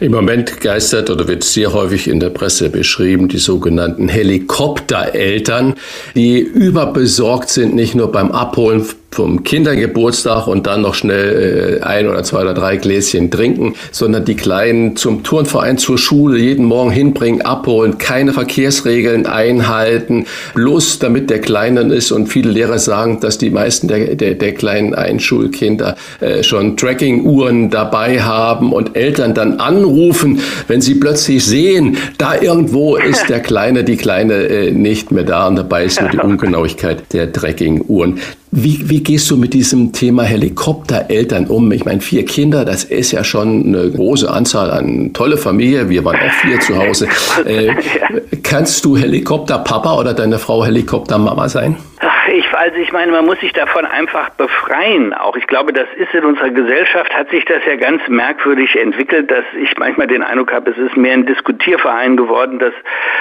Im 0.00 0.10
Moment 0.10 0.60
geistert 0.60 1.08
oder 1.08 1.28
wird 1.28 1.44
sehr 1.44 1.72
häufig 1.72 2.08
in 2.08 2.18
der 2.18 2.30
Presse 2.30 2.68
beschrieben, 2.68 3.28
die 3.28 3.38
sogenannten 3.38 4.08
Helikoptereltern, 4.08 5.74
die 6.16 6.40
überbesorgt 6.40 7.48
sind, 7.48 7.74
nicht 7.74 7.94
nur 7.94 8.10
beim 8.10 8.32
Abholen 8.32 8.84
vom 9.14 9.44
Kindergeburtstag 9.44 10.48
und 10.48 10.66
dann 10.66 10.82
noch 10.82 10.94
schnell 10.94 11.80
äh, 11.80 11.84
ein 11.84 12.08
oder 12.08 12.24
zwei 12.24 12.42
oder 12.42 12.54
drei 12.54 12.76
Gläschen 12.76 13.30
trinken, 13.30 13.74
sondern 13.92 14.24
die 14.24 14.34
Kleinen 14.34 14.96
zum 14.96 15.22
Turnverein, 15.22 15.78
zur 15.78 15.98
Schule 15.98 16.38
jeden 16.38 16.64
Morgen 16.64 16.90
hinbringen, 16.90 17.42
abholen, 17.42 17.98
keine 17.98 18.32
Verkehrsregeln 18.32 19.26
einhalten, 19.26 20.26
bloß 20.54 20.98
damit 20.98 21.30
der 21.30 21.40
Kleine 21.40 21.82
ist. 21.94 22.10
Und 22.10 22.26
viele 22.26 22.50
Lehrer 22.50 22.78
sagen, 22.78 23.20
dass 23.20 23.38
die 23.38 23.50
meisten 23.50 23.88
der, 23.88 24.16
der, 24.16 24.34
der 24.34 24.52
kleinen 24.52 24.94
Einschulkinder 24.94 25.96
äh, 26.20 26.42
schon 26.42 26.76
Tracking-Uhren 26.76 27.70
dabei 27.70 28.20
haben 28.20 28.72
und 28.72 28.96
Eltern 28.96 29.34
dann 29.34 29.60
anrufen, 29.60 30.40
wenn 30.66 30.80
sie 30.80 30.96
plötzlich 30.96 31.44
sehen, 31.44 31.96
da 32.18 32.40
irgendwo 32.40 32.96
ist 32.96 33.28
der 33.28 33.40
Kleine, 33.44 33.84
die 33.84 33.96
Kleine 33.96 34.34
äh, 34.34 34.70
nicht 34.72 35.12
mehr 35.12 35.24
da 35.24 35.46
und 35.46 35.56
dabei 35.56 35.84
ist 35.84 36.00
nur 36.00 36.10
die 36.10 36.18
Ungenauigkeit 36.18 37.12
der 37.12 37.32
Tracking-Uhren. 37.32 38.18
Wie, 38.56 38.88
wie 38.88 39.02
gehst 39.02 39.28
du 39.32 39.36
mit 39.36 39.52
diesem 39.52 39.90
Thema 39.90 40.22
Helikoptereltern 40.22 41.48
um? 41.48 41.72
Ich 41.72 41.84
meine, 41.84 42.00
vier 42.00 42.24
Kinder, 42.24 42.64
das 42.64 42.84
ist 42.84 43.10
ja 43.10 43.24
schon 43.24 43.66
eine 43.66 43.90
große 43.90 44.30
Anzahl 44.30 44.70
an 44.70 45.12
tolle 45.12 45.36
Familie. 45.36 45.88
Wir 45.88 46.04
waren 46.04 46.14
auch 46.14 46.32
vier 46.34 46.60
zu 46.60 46.78
Hause. 46.78 47.08
Äh, 47.44 47.74
kannst 48.44 48.84
du 48.84 48.96
Helikopterpapa 48.96 49.98
oder 49.98 50.14
deine 50.14 50.38
Frau 50.38 50.64
Helikoptermama 50.64 51.48
sein? 51.48 51.74
Also 52.54 52.76
ich 52.76 52.92
meine, 52.92 53.10
man 53.10 53.24
muss 53.24 53.40
sich 53.40 53.52
davon 53.52 53.84
einfach 53.84 54.30
befreien. 54.30 55.12
Auch 55.12 55.36
ich 55.36 55.46
glaube, 55.46 55.72
das 55.72 55.88
ist 55.96 56.14
in 56.14 56.24
unserer 56.24 56.50
Gesellschaft, 56.50 57.14
hat 57.14 57.30
sich 57.30 57.44
das 57.44 57.64
ja 57.66 57.76
ganz 57.76 58.06
merkwürdig 58.08 58.76
entwickelt, 58.76 59.30
dass 59.30 59.44
ich 59.60 59.76
manchmal 59.76 60.06
den 60.06 60.22
Eindruck 60.22 60.52
habe, 60.52 60.70
es 60.70 60.78
ist 60.78 60.96
mehr 60.96 61.14
ein 61.14 61.26
Diskutierverein 61.26 62.16
geworden, 62.16 62.58
dass 62.58 62.72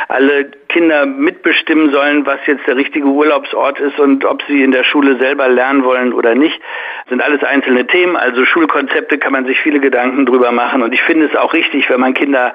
alle 0.08 0.52
Kinder 0.70 1.06
mitbestimmen 1.06 1.92
sollen, 1.92 2.26
was 2.26 2.40
jetzt 2.48 2.66
der 2.68 2.76
richtige 2.76 3.06
Urlaubsort 3.06 3.80
ist 3.80 4.00
und 4.00 4.26
ob 4.26 4.42
sie 4.48 4.64
in 4.64 4.72
der 4.72 4.84
Schule 4.84 5.18
selber 5.18 5.48
lernen 5.48 5.84
wollen 5.84 6.14
oder 6.14 6.36
nicht. 6.36 6.60
Das 7.04 7.10
sind 7.10 7.22
alles 7.22 7.44
einzelne 7.44 7.86
Themen. 7.86 8.16
Also 8.16 8.46
Schulkonzepte 8.46 9.18
kann 9.18 9.34
man 9.34 9.46
sich 9.46 9.60
viele 9.60 9.80
Gedanken 9.80 10.26
drüber 10.26 10.52
machen. 10.52 10.82
Und 10.82 10.94
ich 10.94 11.02
finde 11.04 11.28
es 11.28 11.36
auch 11.36 11.54
richtig, 11.54 11.90
wenn 11.90 12.00
man 12.00 12.14
Kinder 12.14 12.54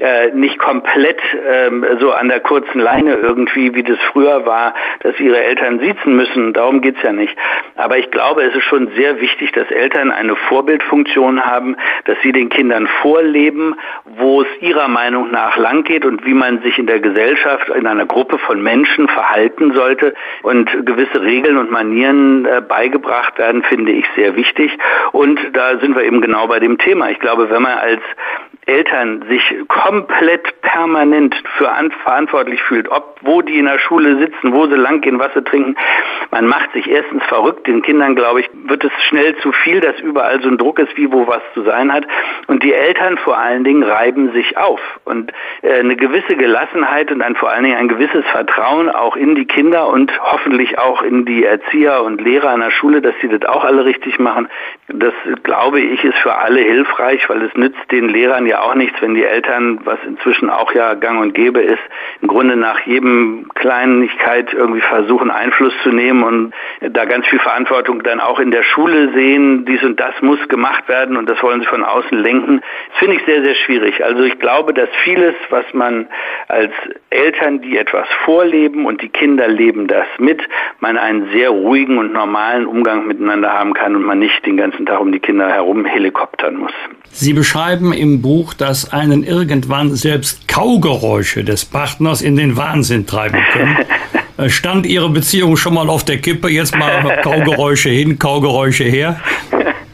äh, 0.00 0.30
nicht 0.32 0.58
komplett 0.58 1.20
ähm, 1.48 1.86
so 2.00 2.12
an 2.12 2.28
der 2.28 2.40
kurzen 2.40 2.80
Leine 2.80 3.14
irgendwie, 3.14 3.74
wie 3.74 3.82
das 3.82 3.98
früher 4.12 4.46
war, 4.46 4.74
dass 5.00 5.18
ihre 5.20 5.40
Eltern 5.40 5.78
siezen 5.78 6.16
müssen. 6.20 6.52
Darum 6.52 6.80
geht's 6.80 7.02
ja 7.02 7.12
nicht. 7.12 7.36
Aber 7.76 7.98
ich 7.98 8.10
glaube, 8.10 8.42
es 8.42 8.54
ist 8.54 8.64
schon 8.64 8.88
sehr 8.96 9.20
wichtig, 9.20 9.52
dass 9.52 9.70
Eltern 9.70 10.10
eine 10.10 10.36
Vorbildfunktion 10.36 11.44
haben, 11.44 11.76
dass 12.04 12.16
sie 12.22 12.32
den 12.32 12.48
Kindern 12.48 12.86
vorleben, 13.02 13.74
wo 14.18 14.42
es 14.42 14.48
ihrer 14.60 14.88
Meinung 14.88 15.30
nach 15.30 15.56
lang 15.56 15.84
geht 15.84 16.04
und 16.04 16.24
wie 16.24 16.34
man 16.34 16.62
sich 16.62 16.78
in 16.78 16.86
der 16.86 17.00
Gesellschaft 17.00 17.20
Gesellschaft, 17.30 17.68
in 17.70 17.86
einer 17.86 18.06
Gruppe 18.06 18.38
von 18.38 18.62
Menschen 18.62 19.08
verhalten 19.08 19.72
sollte 19.72 20.14
und 20.42 20.86
gewisse 20.86 21.22
Regeln 21.22 21.56
und 21.56 21.70
Manieren 21.70 22.44
äh, 22.46 22.60
beigebracht 22.60 23.38
werden, 23.38 23.62
finde 23.64 23.92
ich 23.92 24.04
sehr 24.16 24.36
wichtig. 24.36 24.76
Und 25.12 25.38
da 25.52 25.78
sind 25.78 25.96
wir 25.96 26.04
eben 26.04 26.20
genau 26.20 26.46
bei 26.46 26.60
dem 26.60 26.78
Thema. 26.78 27.10
Ich 27.10 27.18
glaube, 27.18 27.50
wenn 27.50 27.62
man 27.62 27.78
als 27.78 28.00
Eltern 28.70 29.24
sich 29.28 29.42
komplett 29.68 30.60
permanent 30.62 31.34
für 31.56 31.68
verantwortlich 32.02 32.62
fühlt, 32.62 32.88
ob 32.90 33.10
wo 33.22 33.42
die 33.42 33.58
in 33.58 33.66
der 33.66 33.78
Schule 33.78 34.18
sitzen, 34.18 34.52
wo 34.52 34.66
sie 34.66 34.76
langgehen, 34.76 35.18
was 35.18 35.32
sie 35.34 35.42
trinken, 35.42 35.76
man 36.30 36.46
macht 36.46 36.72
sich 36.72 36.88
erstens 36.88 37.22
verrückt. 37.24 37.66
Den 37.66 37.82
Kindern, 37.82 38.14
glaube 38.14 38.40
ich, 38.40 38.50
wird 38.64 38.84
es 38.84 38.92
schnell 39.08 39.36
zu 39.38 39.52
viel, 39.52 39.80
dass 39.80 39.98
überall 40.00 40.40
so 40.40 40.48
ein 40.48 40.58
Druck 40.58 40.78
ist, 40.78 40.96
wie 40.96 41.10
wo 41.12 41.26
was 41.26 41.42
zu 41.54 41.62
sein 41.62 41.92
hat. 41.92 42.06
Und 42.46 42.62
die 42.62 42.72
Eltern 42.72 43.18
vor 43.18 43.36
allen 43.36 43.64
Dingen 43.64 43.82
reiben 43.82 44.32
sich 44.32 44.56
auf. 44.56 44.80
Und 45.04 45.32
äh, 45.62 45.80
eine 45.80 45.96
gewisse 45.96 46.36
Gelassenheit 46.36 47.10
und 47.10 47.22
ein, 47.22 47.34
vor 47.34 47.50
allen 47.50 47.64
Dingen 47.64 47.76
ein 47.76 47.88
gewisses 47.88 48.24
Vertrauen 48.26 48.88
auch 48.88 49.16
in 49.16 49.34
die 49.34 49.46
Kinder 49.46 49.88
und 49.88 50.12
hoffentlich 50.22 50.78
auch 50.78 51.02
in 51.02 51.24
die 51.24 51.44
Erzieher 51.44 52.02
und 52.02 52.20
Lehrer 52.20 52.50
an 52.50 52.60
der 52.60 52.70
Schule, 52.70 53.02
dass 53.02 53.14
sie 53.20 53.28
das 53.28 53.44
auch 53.48 53.64
alle 53.64 53.84
richtig 53.84 54.18
machen. 54.18 54.48
Das, 54.88 55.14
glaube 55.42 55.80
ich, 55.80 56.04
ist 56.04 56.18
für 56.18 56.36
alle 56.36 56.60
hilfreich, 56.60 57.28
weil 57.28 57.42
es 57.42 57.54
nützt 57.54 57.90
den 57.90 58.08
Lehrern 58.08 58.46
ja 58.46 58.59
auch 58.62 58.74
nichts, 58.74 59.00
wenn 59.00 59.14
die 59.14 59.24
Eltern, 59.24 59.80
was 59.84 59.98
inzwischen 60.06 60.50
auch 60.50 60.72
ja 60.74 60.94
gang 60.94 61.20
und 61.20 61.34
gäbe 61.34 61.60
ist, 61.60 61.82
im 62.20 62.28
Grunde 62.28 62.56
nach 62.56 62.80
jedem 62.80 63.48
Kleinigkeit 63.54 64.52
irgendwie 64.52 64.80
versuchen, 64.80 65.30
Einfluss 65.30 65.72
zu 65.82 65.90
nehmen 65.90 66.22
und 66.22 66.52
da 66.80 67.04
ganz 67.04 67.26
viel 67.26 67.38
Verantwortung 67.38 68.02
dann 68.02 68.20
auch 68.20 68.38
in 68.38 68.50
der 68.50 68.62
Schule 68.62 69.12
sehen, 69.12 69.64
dies 69.64 69.82
und 69.82 69.98
das 69.98 70.14
muss 70.22 70.38
gemacht 70.48 70.88
werden 70.88 71.16
und 71.16 71.28
das 71.28 71.42
wollen 71.42 71.60
sie 71.60 71.66
von 71.66 71.84
außen 71.84 72.18
lenken. 72.18 72.60
Das 72.90 72.98
finde 72.98 73.16
ich 73.16 73.24
sehr, 73.26 73.42
sehr 73.42 73.54
schwierig. 73.54 74.04
Also 74.04 74.22
ich 74.22 74.38
glaube, 74.38 74.74
dass 74.74 74.88
vieles, 75.04 75.34
was 75.50 75.64
man 75.72 76.06
als 76.48 76.72
Eltern, 77.10 77.60
die 77.60 77.76
etwas 77.76 78.06
vorleben 78.24 78.86
und 78.86 79.02
die 79.02 79.08
Kinder 79.08 79.48
leben 79.48 79.86
das 79.86 80.06
mit, 80.18 80.40
man 80.80 80.96
einen 80.96 81.30
sehr 81.32 81.50
ruhigen 81.50 81.98
und 81.98 82.12
normalen 82.12 82.66
Umgang 82.66 83.06
miteinander 83.06 83.52
haben 83.52 83.74
kann 83.74 83.96
und 83.96 84.04
man 84.04 84.18
nicht 84.18 84.44
den 84.46 84.56
ganzen 84.56 84.86
Tag 84.86 85.00
um 85.00 85.12
die 85.12 85.20
Kinder 85.20 85.48
herum 85.48 85.84
helikoptern 85.84 86.56
muss. 86.56 86.72
Sie 87.12 87.32
beschreiben 87.32 87.92
im 87.92 88.22
Buch, 88.22 88.39
dass 88.54 88.92
einen 88.92 89.22
irgendwann 89.22 89.94
selbst 89.94 90.48
Kaugeräusche 90.48 91.44
des 91.44 91.64
Partners 91.64 92.22
in 92.22 92.36
den 92.36 92.56
Wahnsinn 92.56 93.06
treiben 93.06 93.40
können. 93.52 93.76
Äh, 94.40 94.48
stand 94.48 94.86
Ihre 94.86 95.10
Beziehung 95.10 95.56
schon 95.56 95.74
mal 95.74 95.90
auf 95.90 96.04
der 96.04 96.18
Kippe? 96.18 96.48
Jetzt 96.48 96.74
mal 96.74 97.18
Kaugeräusche 97.22 97.90
hin, 97.90 98.18
Kaugeräusche 98.18 98.84
her? 98.84 99.20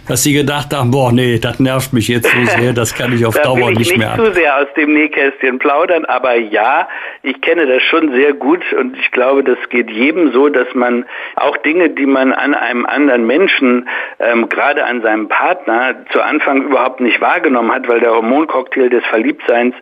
Dass 0.09 0.23
sie 0.23 0.33
gedacht 0.33 0.75
haben, 0.75 0.91
boah, 0.91 1.13
nee, 1.13 1.39
das 1.39 1.59
nervt 1.59 1.93
mich 1.93 2.09
jetzt 2.09 2.31
so 2.31 2.45
sehr, 2.59 2.73
das 2.73 2.95
kann 2.95 3.13
ich 3.13 3.27
auf 3.27 3.35
da 3.35 3.43
Dauer 3.43 3.57
will 3.57 3.73
ich 3.73 3.79
nicht, 3.79 3.91
nicht 3.93 3.99
mehr. 3.99 4.17
zu 4.17 4.33
sehr 4.33 4.57
aus 4.59 4.69
dem 4.77 4.93
Nähkästchen 4.95 5.59
plaudern, 5.59 6.05
aber 6.05 6.35
ja, 6.35 6.89
ich 7.23 7.41
kenne 7.41 7.67
das 7.67 7.83
schon 7.83 8.15
sehr 8.15 8.33
gut 8.33 8.61
und 8.73 8.97
ich 8.99 9.11
glaube, 9.11 9.43
das 9.43 9.59
geht 9.69 9.91
jedem 9.91 10.33
so, 10.33 10.49
dass 10.49 10.73
man 10.75 11.05
auch 11.35 11.57
Dinge, 11.59 11.91
die 11.91 12.07
man 12.07 12.33
an 12.33 12.55
einem 12.55 12.87
anderen 12.87 13.27
Menschen, 13.27 13.89
ähm, 14.21 14.49
gerade 14.49 14.85
an 14.85 15.03
seinem 15.03 15.29
Partner, 15.29 15.97
zu 16.13 16.23
Anfang 16.23 16.63
überhaupt 16.63 17.01
nicht 17.01 17.21
wahrgenommen 17.21 17.73
hat, 17.73 17.89
weil 17.89 18.01
der 18.01 18.13
Hormoncocktail 18.13 18.89
des 18.89 19.05
Verliebtseins 19.07 19.75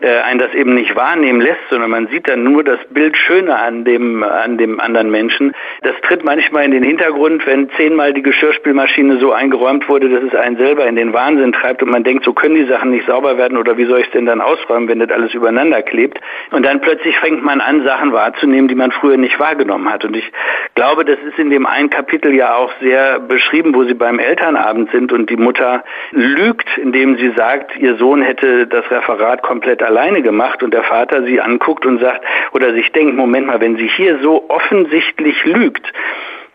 äh, 0.00 0.18
einen 0.20 0.38
das 0.38 0.54
eben 0.54 0.74
nicht 0.74 0.96
wahrnehmen 0.96 1.40
lässt, 1.40 1.60
sondern 1.70 1.90
man 1.90 2.08
sieht 2.08 2.28
dann 2.28 2.42
nur 2.42 2.64
das 2.64 2.78
Bild 2.90 3.16
schöner 3.16 3.62
an 3.62 3.84
dem, 3.84 4.22
an 4.22 4.58
dem 4.58 4.80
anderen 4.80 5.10
Menschen. 5.10 5.54
Das 5.82 5.94
tritt 6.02 6.24
manchmal 6.24 6.64
in 6.64 6.70
den 6.70 6.82
Hintergrund, 6.82 7.46
wenn 7.46 7.68
zehnmal 7.76 8.14
die 8.14 8.22
Geschirrspülmaschine 8.22 9.18
so 9.18 9.32
eingeräumt 9.32 9.65
aufgeräumt 9.66 9.88
wurde, 9.88 10.08
dass 10.08 10.22
es 10.22 10.34
einen 10.34 10.56
selber 10.56 10.86
in 10.86 10.96
den 10.96 11.12
Wahnsinn 11.12 11.52
treibt 11.52 11.82
und 11.82 11.90
man 11.90 12.04
denkt, 12.04 12.24
so 12.24 12.32
können 12.32 12.54
die 12.54 12.66
Sachen 12.66 12.90
nicht 12.90 13.06
sauber 13.06 13.36
werden 13.36 13.58
oder 13.58 13.76
wie 13.76 13.84
soll 13.84 14.00
ich 14.00 14.06
es 14.06 14.12
denn 14.12 14.26
dann 14.26 14.40
ausräumen, 14.40 14.88
wenn 14.88 15.00
das 15.00 15.10
alles 15.10 15.34
übereinander 15.34 15.82
klebt. 15.82 16.20
Und 16.52 16.64
dann 16.64 16.80
plötzlich 16.80 17.18
fängt 17.18 17.42
man 17.42 17.60
an, 17.60 17.84
Sachen 17.84 18.12
wahrzunehmen, 18.12 18.68
die 18.68 18.74
man 18.74 18.92
früher 18.92 19.16
nicht 19.16 19.38
wahrgenommen 19.40 19.90
hat. 19.90 20.04
Und 20.04 20.16
ich 20.16 20.30
glaube, 20.74 21.04
das 21.04 21.18
ist 21.28 21.38
in 21.38 21.50
dem 21.50 21.66
einen 21.66 21.90
Kapitel 21.90 22.32
ja 22.34 22.54
auch 22.54 22.72
sehr 22.80 23.18
beschrieben, 23.18 23.74
wo 23.74 23.84
sie 23.84 23.94
beim 23.94 24.18
Elternabend 24.18 24.90
sind 24.92 25.12
und 25.12 25.30
die 25.30 25.36
Mutter 25.36 25.84
lügt, 26.12 26.68
indem 26.78 27.16
sie 27.16 27.32
sagt, 27.36 27.76
ihr 27.76 27.96
Sohn 27.96 28.22
hätte 28.22 28.66
das 28.66 28.88
Referat 28.90 29.42
komplett 29.42 29.82
alleine 29.82 30.22
gemacht 30.22 30.62
und 30.62 30.72
der 30.72 30.84
Vater 30.84 31.24
sie 31.24 31.40
anguckt 31.40 31.84
und 31.86 31.98
sagt 31.98 32.24
oder 32.52 32.72
sich 32.72 32.92
denkt, 32.92 33.16
Moment 33.16 33.46
mal, 33.46 33.60
wenn 33.60 33.76
sie 33.76 33.88
hier 33.88 34.18
so 34.22 34.44
offensichtlich 34.48 35.44
lügt, 35.44 35.92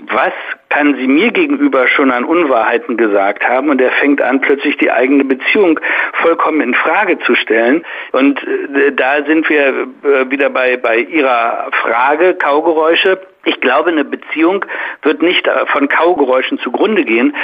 was 0.08 0.34
kann 0.70 0.96
sie 0.96 1.08
mir 1.08 1.32
gegenüber 1.32 1.88
schon 1.88 2.12
an 2.12 2.24
Unwahrheiten 2.24 2.98
gesagt 2.98 3.48
haben 3.48 3.70
und 3.70 3.82
er 3.82 3.92
fängt 3.92 4.22
an, 4.22 4.42
plötzlich 4.42 4.78
die 4.78 4.92
eigene 4.92 5.26
Beziehung 5.26 5.80
vollkommen 6.14 6.62
in 6.62 6.74
Frage 6.74 7.20
zu 7.20 7.36
stellen. 7.36 7.86
Und 8.12 8.42
äh, 8.44 8.92
da 8.94 9.24
sind 9.26 9.50
wir 9.50 9.88
äh, 10.04 10.30
wieder 10.32 10.50
bei, 10.50 10.78
bei 10.78 10.98
Ihrer 10.98 11.70
Frage, 11.82 12.36
Kaugeräusche. 12.36 13.20
Ich 13.44 13.60
glaube, 13.60 13.90
eine 13.90 14.06
Beziehung 14.06 14.66
wird 15.02 15.22
nicht 15.22 15.46
äh, 15.48 15.66
von 15.68 15.90
Kaugeräuschen 15.90 16.60
zugrunde 16.60 17.04
gehen, 17.04 17.36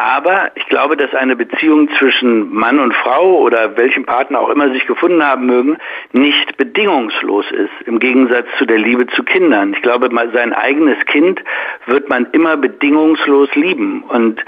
aber 0.00 0.50
ich 0.54 0.66
glaube, 0.66 0.96
dass 0.96 1.14
eine 1.14 1.36
Beziehung 1.36 1.90
zwischen 1.98 2.50
Mann 2.52 2.78
und 2.78 2.94
Frau 2.94 3.38
oder 3.38 3.76
welchem 3.76 4.06
Partner 4.06 4.40
auch 4.40 4.48
immer 4.48 4.72
sich 4.72 4.86
gefunden 4.86 5.22
haben 5.22 5.44
mögen, 5.44 5.76
nicht 6.12 6.56
bedingungslos 6.56 7.44
ist, 7.50 7.86
im 7.86 7.98
Gegensatz 7.98 8.46
zu 8.56 8.64
der 8.64 8.78
Liebe 8.78 9.06
zu 9.08 9.22
Kindern. 9.22 9.74
Ich 9.74 9.82
glaube, 9.82 10.08
sein 10.32 10.54
eigenes 10.54 10.98
Kind 11.04 11.42
wird 11.86 12.08
man 12.08 12.26
immer 12.32 12.56
bedingungslos 12.56 13.54
lieben. 13.54 14.02
Und 14.04 14.42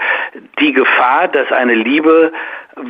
die 0.58 0.72
Gefahr, 0.72 1.28
dass 1.28 1.52
eine 1.52 1.74
Liebe 1.74 2.32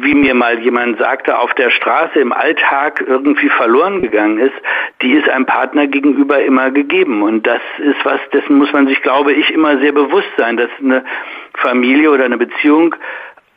wie 0.00 0.14
mir 0.14 0.34
mal 0.34 0.58
jemand 0.61 0.99
sagte, 0.99 1.38
auf 1.38 1.52
der 1.54 1.70
Straße 1.70 2.18
im 2.18 2.32
Alltag 2.32 3.04
irgendwie 3.06 3.49
verloren 3.49 4.02
gegangen 4.02 4.38
ist, 4.38 4.54
die 5.02 5.12
ist 5.12 5.28
einem 5.28 5.46
Partner 5.46 5.87
gegenüber 5.87 6.42
immer 6.42 6.70
gegeben. 6.70 7.22
Und 7.22 7.46
das 7.46 7.61
ist 7.78 8.04
was, 8.04 8.20
dessen 8.32 8.56
muss 8.56 8.72
man 8.72 8.87
sich, 8.87 9.02
glaube 9.02 9.32
ich, 9.32 9.50
immer 9.50 9.78
sehr 9.78 9.92
bewusst 9.92 10.30
sein, 10.37 10.56
dass 10.56 10.70
eine 10.80 11.04
Familie 11.54 12.11
oder 12.11 12.25
eine 12.25 12.38
Beziehung 12.38 12.94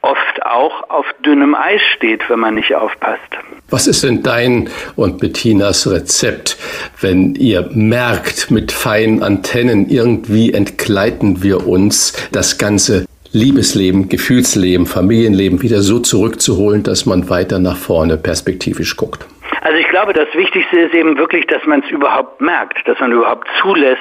oft 0.02 0.46
auch 0.46 0.90
auf 0.90 1.06
dünnem 1.26 1.56
Eis 1.56 1.82
steht, 1.96 2.30
wenn 2.30 2.40
man 2.40 2.56
nicht 2.56 2.76
aufpasst. 2.76 3.22
Was 3.70 3.88
ist 3.88 4.04
denn 4.04 4.22
dein 4.22 4.70
und 4.96 5.20
Bettinas 5.20 5.90
Rezept, 5.90 6.58
wenn 7.02 7.34
ihr 7.34 7.68
merkt, 7.74 8.52
mit 8.52 8.72
feinen 8.72 9.24
Antennen 9.24 9.90
irgendwie 9.90 10.54
entgleiten 10.54 11.42
wir 11.42 11.68
uns 11.68 12.14
das 12.32 12.60
ganze 12.60 13.06
Liebesleben, 13.36 14.08
Gefühlsleben, 14.08 14.86
Familienleben 14.86 15.62
wieder 15.62 15.82
so 15.82 16.00
zurückzuholen, 16.00 16.84
dass 16.84 17.06
man 17.06 17.30
weiter 17.30 17.60
nach 17.60 17.76
vorne 17.76 18.16
perspektivisch 18.16 18.96
guckt? 18.96 19.28
Also 19.60 19.78
ich 19.78 19.90
glaube, 19.90 20.14
das 20.14 20.30
Wichtigste 20.36 20.80
ist 20.80 20.94
eben 20.94 21.18
wirklich, 21.18 21.46
dass 21.48 21.62
man 21.66 21.84
es 21.84 21.92
überhaupt 21.92 22.40
merkt, 22.40 22.88
dass 22.88 22.98
man 23.02 23.12
überhaupt 23.12 23.46
zulässt, 23.62 24.00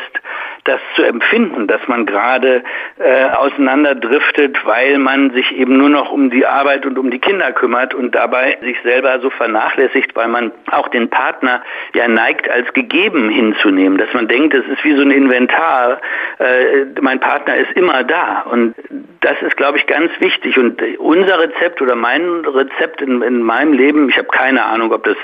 das 0.65 0.81
zu 0.97 1.03
empfinden, 1.03 1.67
dass 1.67 1.87
man 1.89 2.07
gerade 2.07 2.65
äh, 2.99 3.25
auseinanderdriftet, 3.37 4.65
weil 4.65 4.99
man 4.99 5.31
sich 5.33 5.53
eben 5.53 5.77
nur 5.77 5.91
noch 5.91 6.11
um 6.11 6.31
die 6.31 6.47
Arbeit 6.47 6.87
und 6.87 6.99
um 6.99 7.11
die 7.11 7.19
Kinder 7.19 7.53
kümmert 7.53 7.93
und 7.95 8.15
dabei 8.15 8.57
sich 8.63 8.77
selber 8.83 9.21
so 9.21 9.29
vernachlässigt, 9.29 10.17
weil 10.17 10.29
man 10.29 10.53
auch 10.71 10.89
den 10.89 11.11
Partner 11.11 11.63
ja 11.95 12.09
neigt, 12.09 12.49
als 12.49 12.73
gegeben 12.73 13.29
hinzunehmen, 13.29 13.99
dass 13.99 14.13
man 14.15 14.27
denkt, 14.27 14.55
es 14.55 14.67
ist 14.67 14.83
wie 14.85 14.97
so 14.97 15.03
ein 15.03 15.11
Inventar, 15.11 16.01
äh, 16.39 16.87
mein 17.01 17.21
Partner 17.21 17.57
ist 17.57 17.73
immer 17.73 18.03
da. 18.03 18.41
Und 18.51 18.75
das 19.21 19.41
ist, 19.43 19.57
glaube 19.59 19.77
ich, 19.77 19.87
ganz 19.87 20.11
wichtig. 20.21 20.59
Und 20.59 20.83
unser 20.99 21.41
Rezept 21.41 21.83
oder 21.83 21.95
mein 21.95 22.23
Rezept 22.47 23.03
in, 23.03 23.21
in 23.21 23.43
meinem 23.43 23.75
Leben, 23.75 24.09
ich 24.09 24.17
habe 24.17 24.29
keine 24.29 24.65
Ahnung, 24.65 24.93
ob 24.93 25.05
das 25.05 25.17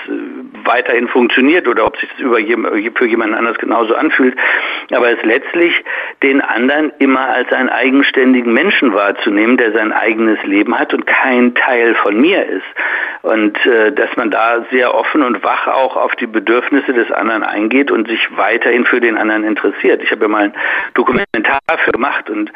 weiterhin 0.64 1.09
funktioniert 1.09 1.66
oder 1.66 1.87
ob 1.87 1.97
sich 1.97 2.11
das 2.11 2.20
über, 2.20 2.37
für 2.37 3.06
jemand 3.06 3.35
anders 3.35 3.56
genauso 3.59 3.94
anfühlt, 3.94 4.37
aber 4.90 5.11
es 5.11 5.23
letztlich 5.31 5.73
den 6.23 6.41
anderen 6.41 6.93
immer 6.99 7.29
als 7.29 7.53
einen 7.53 7.69
eigenständigen 7.69 8.53
Menschen 8.53 8.93
wahrzunehmen, 8.93 9.57
der 9.57 9.73
sein 9.73 9.93
eigenes 9.93 10.43
Leben 10.43 10.77
hat 10.77 10.93
und 10.93 11.07
kein 11.07 11.55
Teil 11.55 11.95
von 11.95 12.21
mir 12.21 12.45
ist. 12.47 12.67
Und 13.23 13.55
äh, 13.67 13.93
dass 13.93 14.17
man 14.17 14.31
da 14.31 14.65
sehr 14.71 14.95
offen 14.95 15.23
und 15.23 15.45
wach 15.45 15.69
auch 15.69 15.97
auf 15.97 16.17
die 16.17 16.27
Bedürfnisse 16.27 16.93
des 16.93 17.13
anderen 17.13 17.45
eingeht 17.45 17.91
und 17.91 18.09
sich 18.09 18.21
weiterhin 18.37 18.85
für 18.87 19.01
den 19.01 19.17
anderen 19.17 19.45
interessiert. 19.45 20.03
Ich 20.03 20.11
habe 20.11 20.23
ja 20.23 20.29
mal 20.29 20.43
ein 20.45 20.55
Dokumentar 20.95 21.61
für 21.85 21.93
gemacht 21.93 22.29
und 22.31 22.51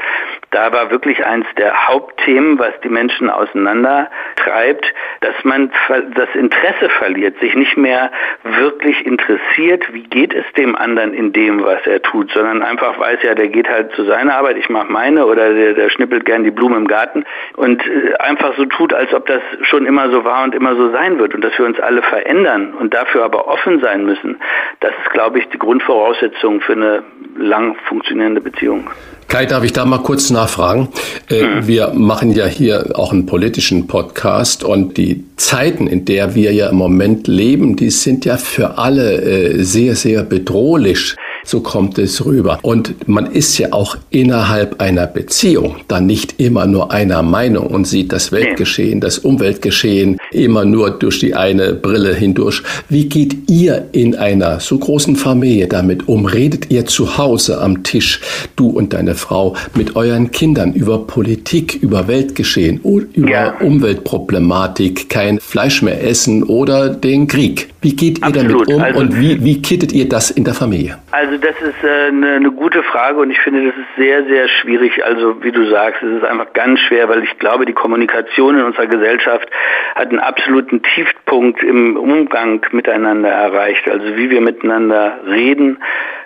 da 0.50 0.72
war 0.72 0.90
wirklich 0.90 1.24
eins 1.24 1.46
der 1.58 1.88
Hauptthemen, 1.88 2.58
was 2.58 2.72
die 2.82 2.88
Menschen 2.88 3.28
auseinander 3.28 4.10
treibt, 4.36 4.86
dass 5.20 5.34
man 5.44 5.70
das 5.88 6.28
Interesse 6.34 6.88
verliert, 6.88 7.38
sich 7.40 7.54
nicht 7.54 7.76
mehr 7.76 8.10
wirklich 8.42 9.04
interessiert, 9.04 9.92
wie 9.92 10.04
geht 10.04 10.32
es 10.32 10.44
dem 10.56 10.76
anderen 10.76 11.12
in 11.12 11.32
dem, 11.32 11.62
was 11.62 11.86
er 11.86 12.00
tut, 12.02 12.30
sondern 12.32 12.62
einfach 12.64 12.98
weiß, 12.98 13.20
ja, 13.22 13.34
der 13.34 13.48
geht 13.48 13.68
halt 13.68 13.92
zu 13.94 14.04
seiner 14.04 14.34
Arbeit, 14.36 14.56
ich 14.56 14.68
mache 14.68 14.90
meine 14.90 15.26
oder 15.26 15.52
der, 15.52 15.74
der 15.74 15.90
schnippelt 15.90 16.24
gern 16.24 16.44
die 16.44 16.50
Blumen 16.50 16.78
im 16.78 16.88
Garten 16.88 17.24
und 17.56 17.82
äh, 17.86 18.14
einfach 18.18 18.56
so 18.56 18.64
tut, 18.64 18.92
als 18.92 19.12
ob 19.14 19.26
das 19.26 19.42
schon 19.62 19.86
immer 19.86 20.10
so 20.10 20.24
war 20.24 20.44
und 20.44 20.54
immer 20.54 20.74
so 20.76 20.90
sein 20.90 21.18
wird 21.18 21.34
und 21.34 21.42
dass 21.42 21.56
wir 21.58 21.66
uns 21.66 21.78
alle 21.80 22.02
verändern 22.02 22.74
und 22.74 22.94
dafür 22.94 23.24
aber 23.24 23.48
offen 23.48 23.80
sein 23.80 24.04
müssen, 24.04 24.36
das 24.80 24.92
ist, 25.04 25.12
glaube 25.12 25.38
ich, 25.38 25.48
die 25.48 25.58
Grundvoraussetzung 25.58 26.60
für 26.60 26.72
eine 26.72 27.02
lang 27.36 27.76
funktionierende 27.88 28.40
Beziehung. 28.40 28.90
Kai, 29.28 29.46
darf 29.46 29.64
ich 29.64 29.72
da 29.72 29.84
mal 29.84 29.98
kurz 29.98 30.30
nachfragen? 30.30 30.88
Mhm. 31.30 31.66
Wir 31.66 31.92
machen 31.94 32.30
ja 32.32 32.46
hier 32.46 32.92
auch 32.94 33.12
einen 33.12 33.26
politischen 33.26 33.86
Podcast 33.86 34.62
und 34.62 34.96
die 34.96 35.24
Zeiten, 35.36 35.86
in 35.86 36.04
der 36.04 36.34
wir 36.34 36.52
ja 36.52 36.68
im 36.68 36.76
Moment 36.76 37.26
leben, 37.26 37.74
die 37.76 37.90
sind 37.90 38.24
ja 38.24 38.36
für 38.36 38.78
alle 38.78 39.22
äh, 39.22 39.62
sehr, 39.64 39.96
sehr 39.96 40.22
bedrohlich. 40.22 41.16
So 41.44 41.60
kommt 41.60 41.98
es 41.98 42.24
rüber. 42.24 42.58
Und 42.62 43.08
man 43.08 43.26
ist 43.26 43.58
ja 43.58 43.72
auch 43.72 43.96
innerhalb 44.10 44.80
einer 44.80 45.06
Beziehung 45.06 45.76
dann 45.88 46.06
nicht 46.06 46.40
immer 46.40 46.66
nur 46.66 46.90
einer 46.90 47.22
Meinung 47.22 47.66
und 47.68 47.86
sieht 47.86 48.12
das 48.12 48.32
Weltgeschehen, 48.32 49.00
das 49.00 49.18
Umweltgeschehen 49.18 50.18
immer 50.32 50.64
nur 50.64 50.90
durch 50.90 51.20
die 51.20 51.34
eine 51.34 51.74
Brille 51.74 52.14
hindurch. 52.14 52.62
Wie 52.88 53.08
geht 53.08 53.50
ihr 53.50 53.86
in 53.92 54.14
einer 54.16 54.60
so 54.60 54.78
großen 54.78 55.16
Familie 55.16 55.68
damit 55.68 56.08
um? 56.08 56.26
Redet 56.26 56.70
ihr 56.70 56.86
zu 56.86 57.18
Hause 57.18 57.60
am 57.60 57.82
Tisch, 57.82 58.20
du 58.56 58.68
und 58.68 58.92
deine 58.92 59.14
Frau, 59.14 59.54
mit 59.74 59.96
euren 59.96 60.30
Kindern 60.30 60.72
über 60.72 61.06
Politik, 61.06 61.78
über 61.82 62.08
Weltgeschehen, 62.08 62.80
über 62.82 63.28
ja. 63.28 63.58
Umweltproblematik, 63.60 65.08
kein 65.08 65.38
Fleisch 65.40 65.82
mehr 65.82 66.02
essen 66.02 66.42
oder 66.42 66.88
den 66.88 67.26
Krieg? 67.26 67.68
Wie 67.80 67.94
geht 67.94 68.18
ihr 68.18 68.24
Absolut. 68.24 68.68
damit 68.68 68.68
um 68.68 68.82
also, 68.82 69.00
und 69.00 69.20
wie, 69.20 69.44
wie 69.44 69.60
kittet 69.60 69.92
ihr 69.92 70.08
das 70.08 70.30
in 70.30 70.44
der 70.44 70.54
Familie? 70.54 70.98
Also 71.14 71.38
das 71.38 71.54
ist 71.62 71.84
äh, 71.84 72.08
eine, 72.08 72.32
eine 72.32 72.50
gute 72.50 72.82
Frage 72.82 73.20
und 73.20 73.30
ich 73.30 73.38
finde, 73.38 73.66
das 73.66 73.76
ist 73.76 73.96
sehr, 73.96 74.24
sehr 74.24 74.48
schwierig. 74.48 75.04
Also 75.04 75.44
wie 75.44 75.52
du 75.52 75.64
sagst, 75.70 76.02
es 76.02 76.16
ist 76.16 76.24
einfach 76.24 76.52
ganz 76.54 76.80
schwer, 76.80 77.08
weil 77.08 77.22
ich 77.22 77.38
glaube, 77.38 77.66
die 77.66 77.72
Kommunikation 77.72 78.58
in 78.58 78.64
unserer 78.64 78.88
Gesellschaft 78.88 79.48
hat 79.94 80.08
einen 80.08 80.18
absoluten 80.18 80.82
Tiefpunkt 80.82 81.62
im 81.62 81.96
Umgang 81.96 82.66
miteinander 82.72 83.28
erreicht. 83.28 83.88
Also 83.88 84.16
wie 84.16 84.28
wir 84.28 84.40
miteinander 84.40 85.20
reden, 85.24 85.78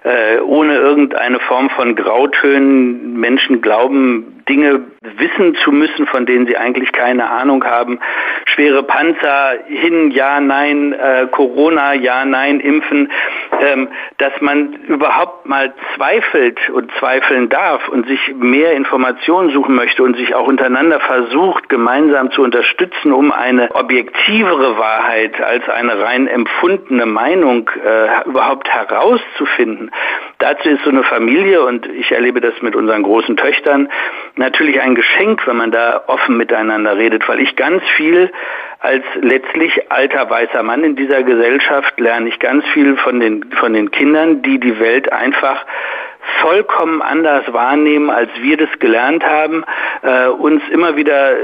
äh, 0.04 0.40
ohne 0.40 0.76
irgendeine 0.76 1.38
Form 1.40 1.68
von 1.68 1.94
Grautönen. 1.94 3.20
Menschen 3.20 3.60
glauben, 3.60 4.37
Dinge 4.48 4.80
wissen 5.16 5.54
zu 5.56 5.72
müssen, 5.72 6.06
von 6.06 6.26
denen 6.26 6.46
sie 6.46 6.56
eigentlich 6.56 6.92
keine 6.92 7.30
Ahnung 7.30 7.64
haben. 7.64 8.00
Schwere 8.46 8.82
Panzer 8.82 9.54
hin, 9.66 10.10
ja, 10.10 10.40
nein, 10.40 10.92
äh, 10.92 11.26
Corona, 11.30 11.94
ja, 11.94 12.24
nein, 12.24 12.60
impfen, 12.60 13.10
ähm, 13.60 13.88
dass 14.18 14.32
man 14.40 14.74
überhaupt 14.88 15.46
mal 15.46 15.72
zweifelt 15.94 16.58
und 16.70 16.90
zweifeln 16.98 17.48
darf 17.48 17.88
und 17.88 18.06
sich 18.06 18.20
mehr 18.36 18.72
Informationen 18.72 19.50
suchen 19.50 19.74
möchte 19.74 20.02
und 20.02 20.16
sich 20.16 20.34
auch 20.34 20.46
untereinander 20.46 21.00
versucht, 21.00 21.68
gemeinsam 21.68 22.30
zu 22.30 22.42
unterstützen, 22.42 23.12
um 23.12 23.32
eine 23.32 23.74
objektivere 23.74 24.78
Wahrheit 24.78 25.40
als 25.40 25.68
eine 25.68 26.00
rein 26.00 26.26
empfundene 26.26 27.06
Meinung 27.06 27.70
äh, 27.84 28.28
überhaupt 28.28 28.68
herauszufinden. 28.68 29.90
Dazu 30.38 30.68
ist 30.68 30.84
so 30.84 30.90
eine 30.90 31.02
Familie 31.02 31.64
und 31.64 31.86
ich 31.86 32.12
erlebe 32.12 32.40
das 32.40 32.54
mit 32.62 32.76
unseren 32.76 33.02
großen 33.02 33.36
Töchtern, 33.36 33.88
natürlich 34.36 34.80
ein 34.80 34.94
Geschenk, 34.94 35.44
wenn 35.48 35.56
man 35.56 35.72
da 35.72 36.04
offen 36.06 36.36
miteinander 36.36 36.96
redet, 36.96 37.28
weil 37.28 37.40
ich 37.40 37.56
ganz 37.56 37.82
viel 37.96 38.30
als 38.78 39.04
letztlich 39.20 39.90
alter 39.90 40.30
weißer 40.30 40.62
Mann 40.62 40.84
in 40.84 40.94
dieser 40.94 41.24
Gesellschaft 41.24 41.98
lerne 41.98 42.28
ich 42.28 42.38
ganz 42.38 42.64
viel 42.68 42.96
von 42.96 43.18
den, 43.18 43.50
von 43.52 43.72
den 43.72 43.90
Kindern, 43.90 44.42
die 44.42 44.60
die 44.60 44.78
Welt 44.78 45.12
einfach 45.12 45.66
vollkommen 46.40 47.02
anders 47.02 47.52
wahrnehmen, 47.52 48.10
als 48.10 48.30
wir 48.40 48.56
das 48.56 48.70
gelernt 48.78 49.24
haben, 49.24 49.64
äh, 50.02 50.28
uns 50.28 50.62
immer 50.70 50.96
wieder 50.96 51.36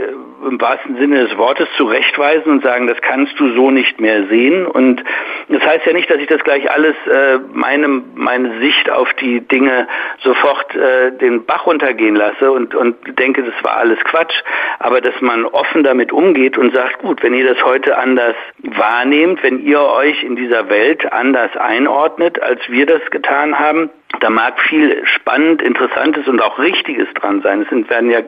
im 0.46 0.60
wahrsten 0.60 0.96
Sinne 0.96 1.26
des 1.26 1.36
Wortes 1.36 1.68
zurechtweisen 1.76 2.52
und 2.52 2.62
sagen, 2.62 2.86
das 2.86 3.00
kannst 3.00 3.38
du 3.38 3.54
so 3.54 3.70
nicht 3.70 4.00
mehr 4.00 4.26
sehen. 4.26 4.66
Und 4.66 5.02
das 5.48 5.62
heißt 5.62 5.86
ja 5.86 5.92
nicht, 5.92 6.10
dass 6.10 6.18
ich 6.18 6.26
das 6.26 6.42
gleich 6.44 6.70
alles, 6.70 6.94
äh, 7.06 7.38
meine, 7.52 7.88
meine 8.14 8.60
Sicht 8.60 8.90
auf 8.90 9.12
die 9.14 9.40
Dinge 9.40 9.88
sofort 10.22 10.74
äh, 10.74 11.12
den 11.12 11.44
Bach 11.44 11.66
runtergehen 11.66 12.16
lasse 12.16 12.50
und, 12.52 12.74
und 12.74 12.96
denke, 13.18 13.42
das 13.42 13.54
war 13.62 13.76
alles 13.78 13.98
Quatsch. 14.04 14.34
Aber 14.78 15.00
dass 15.00 15.18
man 15.20 15.44
offen 15.46 15.82
damit 15.82 16.12
umgeht 16.12 16.58
und 16.58 16.74
sagt, 16.74 16.98
gut, 16.98 17.22
wenn 17.22 17.34
ihr 17.34 17.52
das 17.52 17.64
heute 17.64 17.96
anders 17.98 18.34
wahrnehmt, 18.58 19.42
wenn 19.42 19.64
ihr 19.64 19.80
euch 19.80 20.22
in 20.22 20.36
dieser 20.36 20.68
Welt 20.68 21.10
anders 21.12 21.56
einordnet, 21.56 22.42
als 22.42 22.60
wir 22.68 22.86
das 22.86 23.02
getan 23.10 23.58
haben, 23.58 23.90
da 24.20 24.30
mag 24.30 24.60
viel 24.60 25.04
spannend, 25.06 25.62
interessantes 25.62 26.26
und 26.28 26.40
auch 26.40 26.58
richtiges 26.58 27.08
dran 27.14 27.42
sein. 27.42 27.62
Es 27.62 27.68
sind, 27.68 27.88
werden 27.90 28.10
ja 28.10 28.20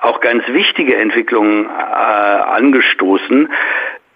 auch 0.00 0.20
ganz 0.20 0.46
wichtige 0.48 0.96
Entwicklungen 0.96 1.66
äh, 1.66 1.68
angestoßen. 1.68 3.48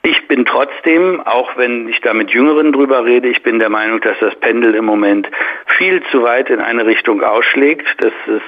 Ich 0.02 0.28
bin 0.28 0.46
trotzdem, 0.46 1.20
auch 1.20 1.56
wenn 1.56 1.88
ich 1.88 2.00
da 2.00 2.14
mit 2.14 2.30
Jüngeren 2.30 2.72
drüber 2.72 3.04
rede, 3.04 3.28
ich 3.28 3.42
bin 3.42 3.59
der 3.59 3.68
Meinung, 3.68 4.00
dass 4.00 4.18
das 4.18 4.35
Pendel 4.37 4.74
im 4.74 4.87
Moment 4.87 5.28
viel 5.76 6.02
zu 6.11 6.22
weit 6.22 6.48
in 6.48 6.61
eine 6.61 6.87
Richtung 6.87 7.22
ausschlägt. 7.22 7.87
Das 7.98 8.12
ist 8.26 8.42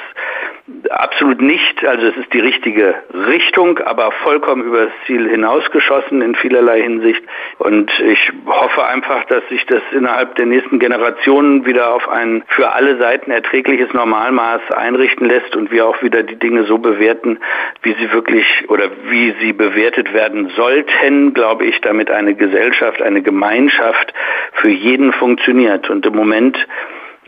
Absolut 0.90 1.40
nicht. 1.40 1.84
Also 1.84 2.06
es 2.06 2.16
ist 2.16 2.32
die 2.32 2.40
richtige 2.40 2.94
Richtung, 3.12 3.78
aber 3.78 4.12
vollkommen 4.22 4.64
übers 4.64 4.90
Ziel 5.06 5.28
hinausgeschossen 5.28 6.22
in 6.22 6.34
vielerlei 6.34 6.82
Hinsicht. 6.82 7.22
Und 7.58 7.90
ich 8.00 8.32
hoffe 8.46 8.84
einfach, 8.84 9.24
dass 9.26 9.46
sich 9.48 9.64
das 9.66 9.82
innerhalb 9.92 10.34
der 10.36 10.46
nächsten 10.46 10.78
Generationen 10.78 11.64
wieder 11.66 11.94
auf 11.94 12.08
ein 12.08 12.42
für 12.48 12.72
alle 12.72 12.98
Seiten 12.98 13.30
erträgliches 13.30 13.92
Normalmaß 13.92 14.70
einrichten 14.72 15.26
lässt 15.26 15.56
und 15.56 15.70
wir 15.70 15.86
auch 15.86 16.02
wieder 16.02 16.22
die 16.22 16.36
Dinge 16.36 16.64
so 16.64 16.78
bewerten, 16.78 17.38
wie 17.82 17.94
sie 17.94 18.12
wirklich 18.12 18.46
oder 18.68 18.90
wie 19.08 19.34
sie 19.40 19.52
bewertet 19.52 20.12
werden 20.12 20.50
sollten, 20.56 21.34
glaube 21.34 21.66
ich, 21.66 21.80
damit 21.80 22.10
eine 22.10 22.34
Gesellschaft, 22.34 23.02
eine 23.02 23.22
Gemeinschaft 23.22 24.12
für 24.54 24.70
jeden 24.70 25.12
funktioniert. 25.12 25.90
Und 25.90 26.06
im 26.06 26.14
Moment, 26.14 26.66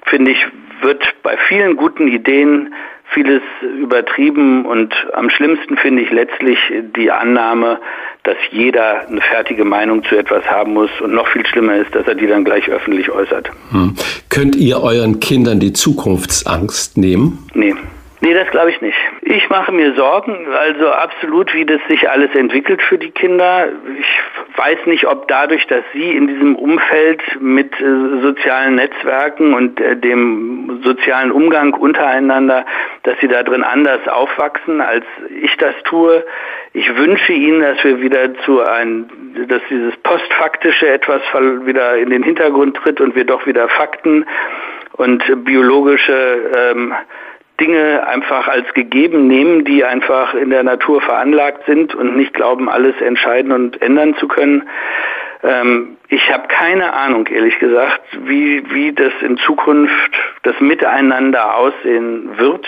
finde 0.06 0.32
ich, 0.32 0.46
wird 0.80 1.14
bei 1.22 1.36
vielen 1.48 1.76
guten 1.76 2.08
Ideen 2.08 2.74
vieles 3.14 3.42
übertrieben 3.78 4.66
und 4.66 4.92
am 5.14 5.30
schlimmsten 5.30 5.76
finde 5.76 6.02
ich 6.02 6.10
letztlich 6.10 6.58
die 6.96 7.10
Annahme, 7.10 7.78
dass 8.24 8.36
jeder 8.50 9.06
eine 9.06 9.20
fertige 9.20 9.64
Meinung 9.64 10.04
zu 10.04 10.16
etwas 10.16 10.44
haben 10.44 10.74
muss 10.74 10.90
und 11.00 11.14
noch 11.14 11.28
viel 11.28 11.46
schlimmer 11.46 11.76
ist, 11.76 11.94
dass 11.94 12.06
er 12.06 12.14
die 12.14 12.26
dann 12.26 12.44
gleich 12.44 12.68
öffentlich 12.68 13.10
äußert. 13.10 13.50
Hm. 13.70 13.94
Könnt 14.28 14.56
ihr 14.56 14.82
euren 14.82 15.20
Kindern 15.20 15.60
die 15.60 15.72
Zukunftsangst 15.72 16.98
nehmen? 16.98 17.46
Nee. 17.54 17.74
Nee, 18.24 18.32
das 18.32 18.50
glaube 18.50 18.70
ich 18.70 18.80
nicht. 18.80 18.96
Ich 19.20 19.50
mache 19.50 19.70
mir 19.70 19.92
Sorgen, 19.96 20.46
also 20.50 20.88
absolut, 20.88 21.52
wie 21.52 21.66
das 21.66 21.78
sich 21.90 22.08
alles 22.08 22.34
entwickelt 22.34 22.80
für 22.80 22.96
die 22.96 23.10
Kinder. 23.10 23.68
Ich 24.00 24.56
weiß 24.56 24.86
nicht, 24.86 25.06
ob 25.06 25.28
dadurch, 25.28 25.66
dass 25.66 25.84
sie 25.92 26.16
in 26.16 26.28
diesem 26.28 26.56
Umfeld 26.56 27.20
mit 27.38 27.78
äh, 27.78 28.22
sozialen 28.22 28.76
Netzwerken 28.76 29.52
und 29.52 29.78
äh, 29.78 29.94
dem 29.98 30.80
sozialen 30.82 31.32
Umgang 31.32 31.74
untereinander, 31.74 32.64
dass 33.02 33.20
sie 33.20 33.28
da 33.28 33.42
drin 33.42 33.62
anders 33.62 34.08
aufwachsen, 34.08 34.80
als 34.80 35.04
ich 35.42 35.54
das 35.58 35.74
tue. 35.84 36.24
Ich 36.72 36.96
wünsche 36.96 37.34
ihnen, 37.34 37.60
dass 37.60 37.84
wir 37.84 38.00
wieder 38.00 38.34
zu 38.46 38.62
ein, 38.62 39.10
dass 39.48 39.60
dieses 39.68 39.94
postfaktische 39.98 40.88
etwas 40.88 41.20
wieder 41.66 41.98
in 41.98 42.08
den 42.08 42.22
Hintergrund 42.22 42.74
tritt 42.78 43.02
und 43.02 43.14
wir 43.16 43.26
doch 43.26 43.44
wieder 43.44 43.68
Fakten 43.68 44.24
und 44.96 45.22
biologische 45.44 46.50
ähm, 46.56 46.94
Dinge 47.60 48.06
einfach 48.06 48.48
als 48.48 48.72
gegeben 48.74 49.26
nehmen, 49.28 49.64
die 49.64 49.84
einfach 49.84 50.34
in 50.34 50.50
der 50.50 50.64
Natur 50.64 51.00
veranlagt 51.00 51.66
sind 51.66 51.94
und 51.94 52.16
nicht 52.16 52.34
glauben, 52.34 52.68
alles 52.68 53.00
entscheiden 53.00 53.52
und 53.52 53.80
ändern 53.80 54.16
zu 54.16 54.26
können. 54.26 54.68
Ähm, 55.44 55.96
ich 56.08 56.32
habe 56.32 56.48
keine 56.48 56.92
Ahnung, 56.94 57.26
ehrlich 57.28 57.58
gesagt, 57.58 58.02
wie, 58.24 58.64
wie 58.72 58.92
das 58.92 59.12
in 59.20 59.36
Zukunft 59.38 60.12
das 60.42 60.58
Miteinander 60.60 61.56
aussehen 61.56 62.38
wird. 62.38 62.66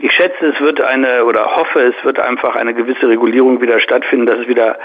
Ich 0.00 0.12
schätze, 0.12 0.46
es 0.46 0.60
wird 0.60 0.80
eine 0.80 1.24
oder 1.24 1.56
hoffe, 1.56 1.80
es 1.80 2.04
wird 2.04 2.18
einfach 2.18 2.56
eine 2.56 2.74
gewisse 2.74 3.08
Regulierung 3.08 3.60
wieder 3.60 3.78
stattfinden, 3.80 4.26
dass 4.26 4.40
es 4.40 4.48
wieder 4.48 4.78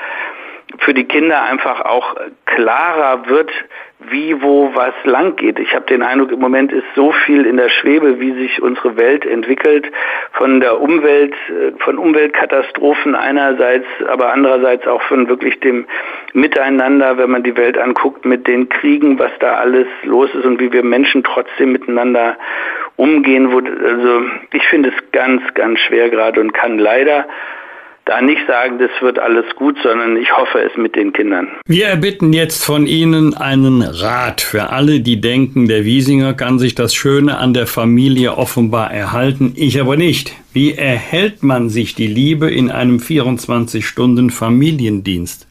für 0.77 0.93
die 0.93 1.05
Kinder 1.05 1.41
einfach 1.41 1.81
auch 1.81 2.15
klarer 2.45 3.27
wird, 3.27 3.51
wie, 3.99 4.41
wo, 4.41 4.71
was 4.73 4.93
lang 5.03 5.35
geht. 5.35 5.59
Ich 5.59 5.75
habe 5.75 5.85
den 5.87 6.03
Eindruck, 6.03 6.31
im 6.31 6.39
Moment 6.39 6.71
ist 6.71 6.85
so 6.95 7.11
viel 7.11 7.45
in 7.45 7.57
der 7.57 7.69
Schwebe, 7.69 8.19
wie 8.19 8.31
sich 8.33 8.61
unsere 8.61 8.95
Welt 8.97 9.25
entwickelt, 9.25 9.91
von 10.33 10.61
der 10.61 10.79
Umwelt, 10.79 11.33
äh, 11.49 11.71
von 11.79 11.97
Umweltkatastrophen 11.97 13.15
einerseits, 13.15 13.85
aber 14.07 14.31
andererseits 14.31 14.87
auch 14.87 15.01
von 15.03 15.27
wirklich 15.27 15.59
dem 15.59 15.85
Miteinander, 16.33 17.17
wenn 17.17 17.31
man 17.31 17.43
die 17.43 17.57
Welt 17.57 17.77
anguckt, 17.77 18.23
mit 18.23 18.47
den 18.47 18.69
Kriegen, 18.69 19.19
was 19.19 19.31
da 19.39 19.55
alles 19.55 19.87
los 20.03 20.33
ist 20.33 20.45
und 20.45 20.59
wie 20.59 20.71
wir 20.71 20.83
Menschen 20.83 21.23
trotzdem 21.23 21.73
miteinander 21.73 22.37
umgehen. 22.95 23.51
Also 23.51 24.23
ich 24.53 24.65
finde 24.67 24.89
es 24.89 25.11
ganz, 25.11 25.41
ganz 25.55 25.79
schwer 25.79 26.09
gerade 26.09 26.39
und 26.39 26.53
kann 26.53 26.77
leider 26.77 27.25
da 28.05 28.21
nicht 28.21 28.41
sagen, 28.47 28.79
das 28.79 28.89
wird 29.01 29.19
alles 29.19 29.45
gut, 29.55 29.77
sondern 29.83 30.17
ich 30.17 30.35
hoffe 30.35 30.59
es 30.59 30.75
mit 30.77 30.95
den 30.95 31.13
Kindern. 31.13 31.47
Wir 31.65 31.87
erbitten 31.87 32.33
jetzt 32.33 32.65
von 32.65 32.87
Ihnen 32.87 33.35
einen 33.35 33.81
Rat 33.81 34.41
für 34.41 34.71
alle, 34.71 34.99
die 35.01 35.21
denken, 35.21 35.67
der 35.67 35.85
Wiesinger 35.85 36.33
kann 36.33 36.57
sich 36.59 36.75
das 36.75 36.93
Schöne 36.95 37.37
an 37.37 37.53
der 37.53 37.67
Familie 37.67 38.37
offenbar 38.37 38.91
erhalten, 38.91 39.53
ich 39.55 39.79
aber 39.79 39.95
nicht. 39.97 40.33
Wie 40.53 40.73
erhält 40.73 41.43
man 41.43 41.69
sich 41.69 41.93
die 41.93 42.07
Liebe 42.07 42.49
in 42.49 42.71
einem 42.71 42.97
24-Stunden-Familiendienst? 42.97 45.48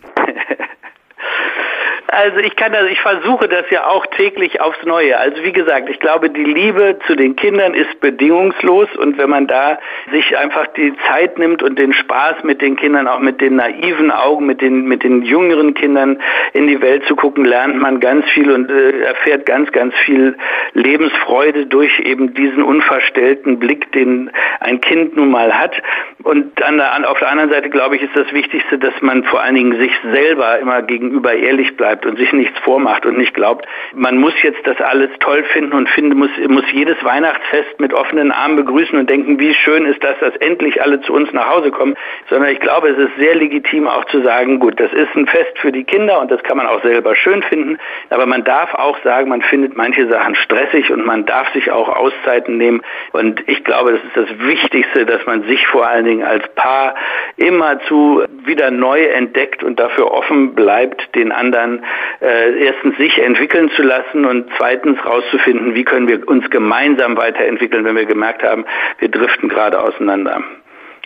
Also 2.20 2.38
ich 2.38 2.56
kann 2.56 2.72
das, 2.72 2.90
ich 2.90 3.00
versuche 3.00 3.46
das 3.46 3.70
ja 3.70 3.86
auch 3.86 4.04
täglich 4.06 4.60
aufs 4.60 4.84
Neue. 4.84 5.16
Also 5.16 5.40
wie 5.44 5.52
gesagt, 5.52 5.88
ich 5.88 6.00
glaube, 6.00 6.30
die 6.30 6.42
Liebe 6.42 6.98
zu 7.06 7.14
den 7.14 7.36
Kindern 7.36 7.74
ist 7.74 8.00
bedingungslos 8.00 8.88
und 8.96 9.18
wenn 9.18 9.30
man 9.30 9.46
da 9.46 9.78
sich 10.10 10.36
einfach 10.36 10.66
die 10.76 10.92
Zeit 11.06 11.38
nimmt 11.38 11.62
und 11.62 11.78
den 11.78 11.92
Spaß 11.92 12.42
mit 12.42 12.60
den 12.60 12.74
Kindern, 12.74 13.06
auch 13.06 13.20
mit 13.20 13.40
den 13.40 13.54
naiven 13.54 14.10
Augen, 14.10 14.46
mit 14.46 14.60
den 14.60 14.86
mit 14.86 15.04
den 15.04 15.22
jüngeren 15.22 15.74
Kindern 15.74 16.20
in 16.54 16.66
die 16.66 16.82
Welt 16.82 17.04
zu 17.04 17.14
gucken, 17.14 17.44
lernt 17.44 17.80
man 17.80 18.00
ganz 18.00 18.28
viel 18.30 18.50
und 18.50 18.68
äh, 18.68 18.98
erfährt 19.02 19.46
ganz 19.46 19.70
ganz 19.70 19.94
viel 19.98 20.36
Lebensfreude 20.72 21.66
durch 21.66 22.00
eben 22.00 22.34
diesen 22.34 22.64
unverstellten 22.64 23.60
Blick, 23.60 23.92
den 23.92 24.32
ein 24.58 24.80
Kind 24.80 25.16
nun 25.16 25.30
mal 25.30 25.56
hat. 25.56 25.80
Und 26.24 26.60
an 26.64 26.78
der, 26.78 27.08
auf 27.08 27.20
der 27.20 27.30
anderen 27.30 27.50
Seite 27.50 27.70
glaube 27.70 27.94
ich, 27.94 28.02
ist 28.02 28.16
das 28.16 28.32
Wichtigste, 28.32 28.76
dass 28.76 28.94
man 29.02 29.22
vor 29.22 29.40
allen 29.40 29.54
Dingen 29.54 29.78
sich 29.78 29.92
selber 30.12 30.58
immer 30.58 30.82
gegenüber 30.82 31.32
ehrlich 31.32 31.76
bleibt 31.76 32.07
und 32.08 32.18
sich 32.18 32.32
nichts 32.32 32.58
vormacht 32.60 33.06
und 33.06 33.18
nicht 33.18 33.34
glaubt, 33.34 33.66
man 33.94 34.18
muss 34.18 34.34
jetzt 34.42 34.66
das 34.66 34.80
alles 34.80 35.10
toll 35.20 35.44
finden 35.44 35.72
und 35.72 35.88
finden, 35.88 36.18
muss, 36.18 36.30
muss 36.48 36.64
jedes 36.72 37.02
Weihnachtsfest 37.04 37.78
mit 37.78 37.92
offenen 37.94 38.32
Armen 38.32 38.56
begrüßen 38.56 38.98
und 38.98 39.08
denken, 39.08 39.38
wie 39.38 39.54
schön 39.54 39.86
ist 39.86 40.02
das, 40.02 40.18
dass 40.20 40.34
endlich 40.36 40.82
alle 40.82 41.00
zu 41.02 41.12
uns 41.12 41.32
nach 41.32 41.48
Hause 41.48 41.70
kommen, 41.70 41.94
sondern 42.28 42.50
ich 42.50 42.60
glaube, 42.60 42.88
es 42.88 42.98
ist 42.98 43.16
sehr 43.18 43.34
legitim 43.34 43.86
auch 43.86 44.04
zu 44.06 44.22
sagen, 44.22 44.58
gut, 44.58 44.80
das 44.80 44.92
ist 44.92 45.14
ein 45.14 45.26
Fest 45.26 45.58
für 45.58 45.72
die 45.72 45.84
Kinder 45.84 46.20
und 46.20 46.30
das 46.30 46.42
kann 46.42 46.56
man 46.56 46.66
auch 46.66 46.82
selber 46.82 47.14
schön 47.14 47.42
finden, 47.42 47.78
aber 48.10 48.26
man 48.26 48.44
darf 48.44 48.74
auch 48.74 48.98
sagen, 49.04 49.28
man 49.28 49.42
findet 49.42 49.76
manche 49.76 50.08
Sachen 50.08 50.34
stressig 50.34 50.90
und 50.90 51.04
man 51.04 51.26
darf 51.26 51.52
sich 51.52 51.70
auch 51.70 51.88
Auszeiten 51.88 52.56
nehmen. 52.56 52.82
Und 53.12 53.42
ich 53.48 53.64
glaube, 53.64 53.92
das 53.92 54.02
ist 54.04 54.16
das 54.16 54.46
Wichtigste, 54.46 55.06
dass 55.06 55.24
man 55.26 55.42
sich 55.44 55.66
vor 55.66 55.86
allen 55.86 56.04
Dingen 56.04 56.24
als 56.24 56.46
Paar 56.54 56.94
immerzu 57.36 58.22
wieder 58.44 58.70
neu 58.70 59.04
entdeckt 59.04 59.62
und 59.62 59.78
dafür 59.78 60.10
offen 60.10 60.54
bleibt, 60.54 61.14
den 61.14 61.32
anderen 61.32 61.84
äh, 62.20 62.64
erstens 62.64 62.96
sich 62.96 63.18
entwickeln 63.18 63.70
zu 63.76 63.82
lassen 63.82 64.24
und 64.24 64.50
zweitens 64.56 65.04
rauszufinden, 65.04 65.74
wie 65.74 65.84
können 65.84 66.08
wir 66.08 66.26
uns 66.28 66.48
gemeinsam 66.50 67.16
weiterentwickeln, 67.16 67.84
wenn 67.84 67.96
wir 67.96 68.06
gemerkt 68.06 68.42
haben, 68.42 68.64
wir 68.98 69.08
driften 69.08 69.48
gerade 69.48 69.80
auseinander. 69.80 70.42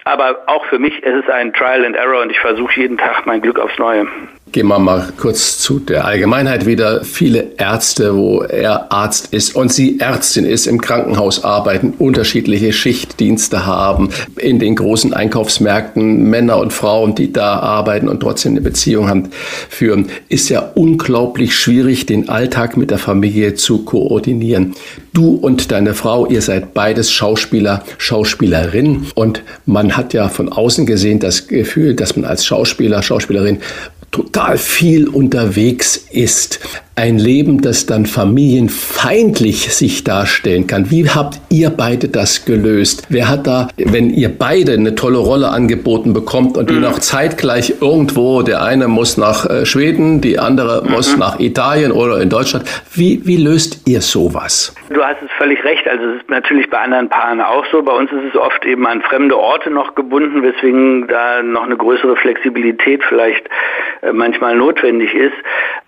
Aber 0.05 0.43
auch 0.47 0.65
für 0.67 0.79
mich 0.79 1.03
ist 1.03 1.25
es 1.25 1.31
ein 1.31 1.53
Trial 1.53 1.85
and 1.85 1.97
Error 1.97 2.23
und 2.23 2.31
ich 2.31 2.41
versuche 2.41 2.81
jeden 2.81 2.99
Tag 2.99 3.25
mein 3.27 3.41
Glück 3.41 3.59
aufs 3.59 3.79
Neue. 3.79 4.07
Gehen 4.53 4.67
wir 4.67 4.79
mal 4.79 5.09
kurz 5.17 5.61
zu 5.61 5.79
der 5.79 6.05
Allgemeinheit 6.05 6.67
wieder. 6.67 7.05
Viele 7.05 7.53
Ärzte, 7.57 8.15
wo 8.15 8.43
er 8.43 8.93
Arzt 8.93 9.33
ist 9.33 9.57
und 9.57 9.73
sie 9.73 9.99
Ärztin 9.99 10.45
ist, 10.45 10.67
im 10.67 10.79
Krankenhaus 10.79 11.43
arbeiten, 11.43 11.95
unterschiedliche 11.99 12.75
Schichtdienste 12.75 13.65
haben, 13.65 14.11
in 14.37 14.59
den 14.59 14.77
großen 14.77 15.15
Einkaufsmärkten 15.15 16.25
Männer 16.29 16.59
und 16.59 16.75
Frauen, 16.75 17.15
die 17.15 17.33
da 17.33 17.61
arbeiten 17.61 18.11
und 18.11 18.21
trotzdem 18.21 18.53
eine 18.53 18.61
Beziehung 18.61 19.09
haben, 19.09 19.31
führen, 19.71 20.11
ist 20.29 20.51
ja 20.51 20.61
unglaublich 20.75 21.57
schwierig, 21.57 22.05
den 22.05 22.29
Alltag 22.29 22.77
mit 22.77 22.91
der 22.91 22.99
Familie 22.99 23.55
zu 23.55 23.87
koordinieren. 23.87 24.75
Du 25.15 25.35
und 25.35 25.73
deine 25.73 25.95
Frau, 25.95 26.27
ihr 26.27 26.43
seid 26.43 26.75
beides 26.75 27.11
Schauspieler, 27.11 27.85
Schauspielerin 27.97 29.07
und 29.15 29.43
man 29.65 29.97
hat 29.97 30.13
ja 30.13 30.29
von 30.29 30.51
außen 30.51 30.85
gesehen 30.85 31.21
das 31.21 31.49
Gefühl, 31.49 31.95
dass 31.95 32.17
man 32.17 32.27
als 32.27 32.45
Schauspieler, 32.45 33.03
Schauspielerin 33.03 33.59
total 34.13 34.59
viel 34.59 35.09
unterwegs 35.09 35.97
ist. 35.97 36.61
Ein 36.95 37.19
Leben, 37.19 37.63
das 37.63 37.87
dann 37.87 38.05
familienfeindlich 38.05 39.73
sich 39.75 40.05
darstellen 40.05 40.67
kann. 40.67 40.91
Wie 40.91 41.09
habt 41.09 41.41
ihr 41.49 41.71
beide 41.71 42.09
das 42.09 42.45
gelöst? 42.45 43.07
Wer 43.09 43.29
hat 43.29 43.47
da, 43.47 43.69
wenn 43.77 44.11
ihr 44.11 44.29
beide 44.29 44.73
eine 44.73 44.95
tolle 44.95 45.19
Rolle 45.19 45.49
angeboten 45.49 46.13
bekommt 46.13 46.59
und 46.59 46.69
die 46.69 46.75
mhm. 46.75 46.83
noch 46.83 46.99
zeitgleich 46.99 47.81
irgendwo, 47.81 48.43
der 48.43 48.63
eine 48.63 48.89
muss 48.89 49.17
nach 49.17 49.49
äh, 49.49 49.65
Schweden, 49.65 50.21
die 50.21 50.39
andere 50.39 50.83
mhm. 50.85 50.93
muss 50.93 51.17
nach 51.17 51.41
Italien 51.41 51.93
oder 51.93 52.21
in 52.21 52.29
Deutschland, 52.29 52.65
wie, 52.95 53.23
wie 53.25 53.39
löst 53.39 53.89
ihr 53.89 54.03
sowas? 54.03 54.75
Du 54.91 55.03
hast 55.03 55.23
es 55.23 55.31
völlig 55.39 55.65
recht. 55.65 55.89
Also 55.89 56.05
es 56.05 56.17
ist 56.21 56.29
natürlich 56.29 56.69
bei 56.69 56.79
anderen 56.79 57.09
Paaren 57.09 57.41
auch 57.41 57.65
so. 57.73 57.83
Bei 57.83 57.93
uns 57.93 58.13
ist 58.13 58.35
es 58.35 58.37
oft 58.37 58.65
eben 58.67 58.87
an 58.87 59.01
fremde 59.01 59.39
Orte 59.39 59.71
noch 59.71 59.95
gebunden, 59.95 60.43
weswegen 60.43 61.09
da 61.09 61.43
noch 61.43 61.63
eine 61.63 61.77
größere 61.77 62.17
Flexibilität 62.17 63.03
vielleicht 63.09 63.49
äh, 64.03 64.13
manchmal 64.13 64.57
notwendig 64.57 65.15
ist. 65.15 65.35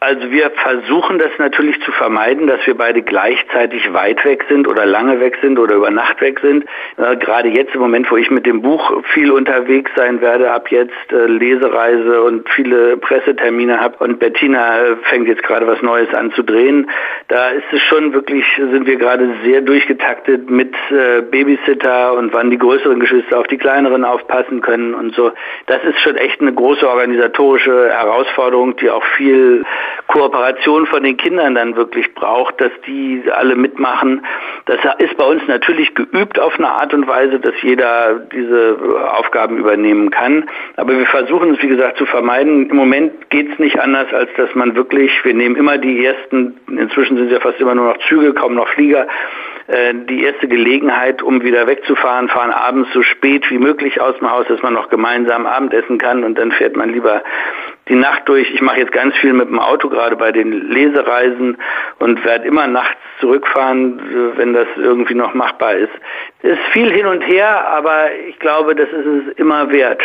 Also 0.01 0.31
wir 0.31 0.51
versuchen 0.51 0.95
das 1.19 1.31
natürlich 1.39 1.81
zu 1.83 1.93
vermeiden, 1.93 2.47
dass 2.47 2.67
wir 2.67 2.77
beide 2.77 3.03
gleichzeitig 3.03 3.93
weit 3.93 4.25
weg 4.25 4.45
sind 4.49 4.67
oder 4.69 4.87
lange 4.87 5.21
weg 5.21 5.39
sind 5.43 5.59
oder 5.59 5.77
über 5.77 5.91
Nacht 5.91 6.21
weg 6.21 6.41
sind. 6.41 6.65
Äh, 6.97 7.17
gerade 7.17 7.49
jetzt 7.49 7.75
im 7.75 7.81
Moment, 7.81 8.11
wo 8.11 8.17
ich 8.17 8.31
mit 8.31 8.47
dem 8.47 8.63
Buch 8.63 9.03
viel 9.13 9.31
unterwegs 9.31 9.91
sein 9.97 10.21
werde, 10.21 10.51
ab 10.51 10.71
jetzt 10.71 11.13
äh, 11.13 11.27
Lesereise 11.27 12.23
und 12.23 12.49
viele 12.51 12.97
Pressetermine 12.97 13.81
habe 13.81 14.03
und 14.05 14.19
Bettina 14.19 14.79
äh, 14.79 14.97
fängt 15.05 15.29
jetzt 15.29 15.43
gerade 15.43 15.67
was 15.67 15.81
Neues 15.83 16.13
an 16.15 16.33
zu 16.33 16.43
drehen. 16.43 16.91
Da 17.29 17.49
ist 17.51 17.73
es 17.73 17.81
schon 17.83 18.13
wirklich, 18.13 18.45
sind 18.57 18.87
wir 18.87 18.97
gerade 18.97 19.35
sehr 19.45 19.61
durchgetaktet 19.61 20.49
mit 20.51 20.75
äh, 20.91 21.23
Babysitter 21.23 22.15
und 22.15 22.33
wann 22.33 22.51
die 22.51 22.59
größeren 22.59 23.01
Geschwister 23.01 23.39
auf 23.39 23.47
die 23.47 23.59
kleineren 23.59 24.05
aufpassen 24.05 24.61
können 24.61 24.95
und 24.95 25.15
so. 25.15 25.33
Das 25.67 25.83
ist 25.85 26.01
schon 26.01 26.17
echt 26.17 26.41
eine 26.41 26.53
große 26.53 26.89
organisatorische 26.89 27.91
Herausforderung, 27.91 28.77
die 28.77 28.91
auch 28.91 29.05
viel 29.17 29.65
Kooperation 30.07 30.84
von 30.87 31.03
den 31.03 31.17
Kindern 31.17 31.55
dann 31.55 31.77
wirklich 31.77 32.15
braucht, 32.15 32.61
dass 32.61 32.71
die 32.87 33.23
alle 33.33 33.57
mitmachen. 33.57 34.25
Das 34.67 34.79
ist 34.99 35.17
bei 35.17 35.25
uns 35.25 35.43
natürlich 35.47 35.95
geübt 35.95 36.39
auf 36.39 36.59
eine 36.59 36.69
Art 36.69 36.95
und 36.95 37.07
Weise, 37.07 37.41
dass 37.41 37.55
jeder 37.63 38.21
diese 38.33 38.77
Aufgaben 39.17 39.59
übernehmen 39.59 40.11
kann. 40.11 40.49
Aber 40.77 40.97
wir 40.97 41.07
versuchen 41.07 41.55
es, 41.55 41.63
wie 41.63 41.69
gesagt, 41.69 41.99
zu 41.99 42.07
vermeiden. 42.07 42.71
Im 42.71 42.77
Moment 42.77 43.31
geht 43.31 43.53
es 43.53 43.59
nicht 43.59 43.79
anders, 43.79 44.13
als 44.13 44.31
dass 44.37 44.55
man 44.55 44.75
wirklich, 44.75 45.13
wir 45.25 45.35
nehmen 45.35 45.57
immer 45.57 45.79
die 45.79 46.05
ersten, 46.05 46.57
inzwischen 46.69 47.17
sind 47.17 47.27
es 47.27 47.33
ja 47.33 47.41
fast 47.41 47.61
immer 47.61 47.75
nur 47.75 47.87
noch 47.87 47.99
Züge, 48.09 48.33
kaum 48.35 48.55
noch 48.55 48.69
Flieger, 48.69 49.07
die 49.67 50.25
erste 50.25 50.47
Gelegenheit, 50.47 51.23
um 51.23 51.43
wieder 51.43 51.67
wegzufahren, 51.67 52.29
fahren 52.29 52.51
abends 52.51 52.91
so 52.93 53.03
spät 53.03 53.51
wie 53.51 53.59
möglich 53.59 53.99
aus 54.01 54.15
dem 54.19 54.31
Haus, 54.31 54.47
dass 54.47 54.61
man 54.63 54.75
noch 54.75 54.91
gemeinsam 54.91 55.47
Abendessen 55.47 55.97
kann 55.97 56.23
und 56.23 56.37
dann 56.37 56.53
fährt 56.53 56.77
man 56.77 56.93
lieber 56.93 57.23
die 57.89 57.95
Nacht 57.95 58.29
durch. 58.29 58.51
Ich 58.53 58.61
mache 58.61 58.81
jetzt 58.81 58.93
ganz 58.93 59.17
viel 59.17 59.33
mit 59.33 59.49
dem 59.49 59.59
Auto, 59.59 59.89
gerade 59.89 60.17
bei 60.17 60.33
den 60.33 60.71
Lesereisen 60.71 61.57
und 61.99 62.25
werde 62.25 62.47
immer 62.47 62.67
nachts 62.67 62.99
zurückfahren, 63.21 64.35
wenn 64.37 64.53
das 64.53 64.67
irgendwie 64.77 65.15
noch 65.15 65.33
machbar 65.33 65.77
ist. 65.77 65.93
Es 66.43 66.53
ist 66.53 66.65
viel 66.73 66.93
hin 66.93 67.07
und 67.07 67.23
her, 67.23 67.67
aber 67.67 68.15
ich 68.29 68.39
glaube, 68.39 68.75
das 68.75 68.89
ist 68.89 69.07
es 69.07 69.39
immer 69.39 69.71
wert. 69.71 70.03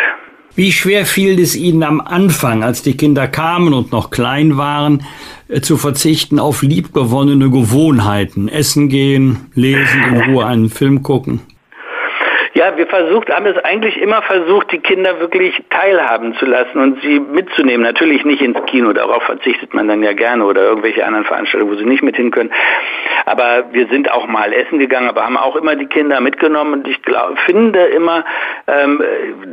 Wie 0.55 0.71
schwer 0.71 1.05
fiel 1.05 1.39
es 1.39 1.55
Ihnen 1.55 1.83
am 1.83 2.01
Anfang, 2.01 2.63
als 2.63 2.81
die 2.81 2.97
Kinder 2.97 3.27
kamen 3.27 3.73
und 3.73 3.91
noch 3.91 4.09
klein 4.09 4.57
waren, 4.57 4.99
äh, 4.99 5.03
zu 5.62 5.77
verzichten 5.77 6.39
auf 6.39 6.62
liebgewonnene 6.62 7.49
Gewohnheiten? 7.49 8.47
Essen 8.47 8.89
gehen, 8.89 9.47
lesen, 9.53 10.03
in 10.09 10.21
Ruhe 10.21 10.45
einen 10.45 10.69
Film 10.69 11.01
gucken? 11.01 11.41
Ja, 12.53 12.75
wir 12.77 12.88
versucht, 12.88 13.29
haben 13.29 13.45
es 13.45 13.57
eigentlich 13.63 14.01
immer 14.01 14.21
versucht, 14.23 14.71
die 14.71 14.79
Kinder 14.79 15.19
wirklich 15.19 15.53
teilhaben 15.69 16.33
zu 16.35 16.45
lassen 16.45 16.79
und 16.79 17.01
sie 17.01 17.19
mitzunehmen. 17.19 17.83
Natürlich 17.83 18.25
nicht 18.25 18.41
ins 18.41 18.57
Kino, 18.65 18.91
darauf 18.93 19.21
verzichtet 19.23 19.73
man 19.73 19.88
dann 19.88 20.01
ja 20.01 20.13
gerne 20.13 20.45
oder 20.45 20.63
irgendwelche 20.63 21.05
anderen 21.05 21.25
Veranstaltungen, 21.25 21.71
wo 21.71 21.77
sie 21.77 21.85
nicht 21.85 22.01
mit 22.01 22.15
hin 22.15 22.31
können. 22.31 22.51
Aber 23.25 23.65
wir 23.71 23.88
sind 23.88 24.12
auch 24.12 24.27
mal 24.27 24.51
essen 24.51 24.79
gegangen, 24.79 25.09
aber 25.09 25.25
haben 25.25 25.38
auch 25.38 25.55
immer 25.55 25.75
die 25.75 25.85
Kinder 25.85 26.21
mitgenommen 26.21 26.73
und 26.73 26.88
ich 26.88 27.01
glaub, 27.03 27.38
finde 27.39 27.79
immer, 27.85 28.25
ähm, 28.67 29.03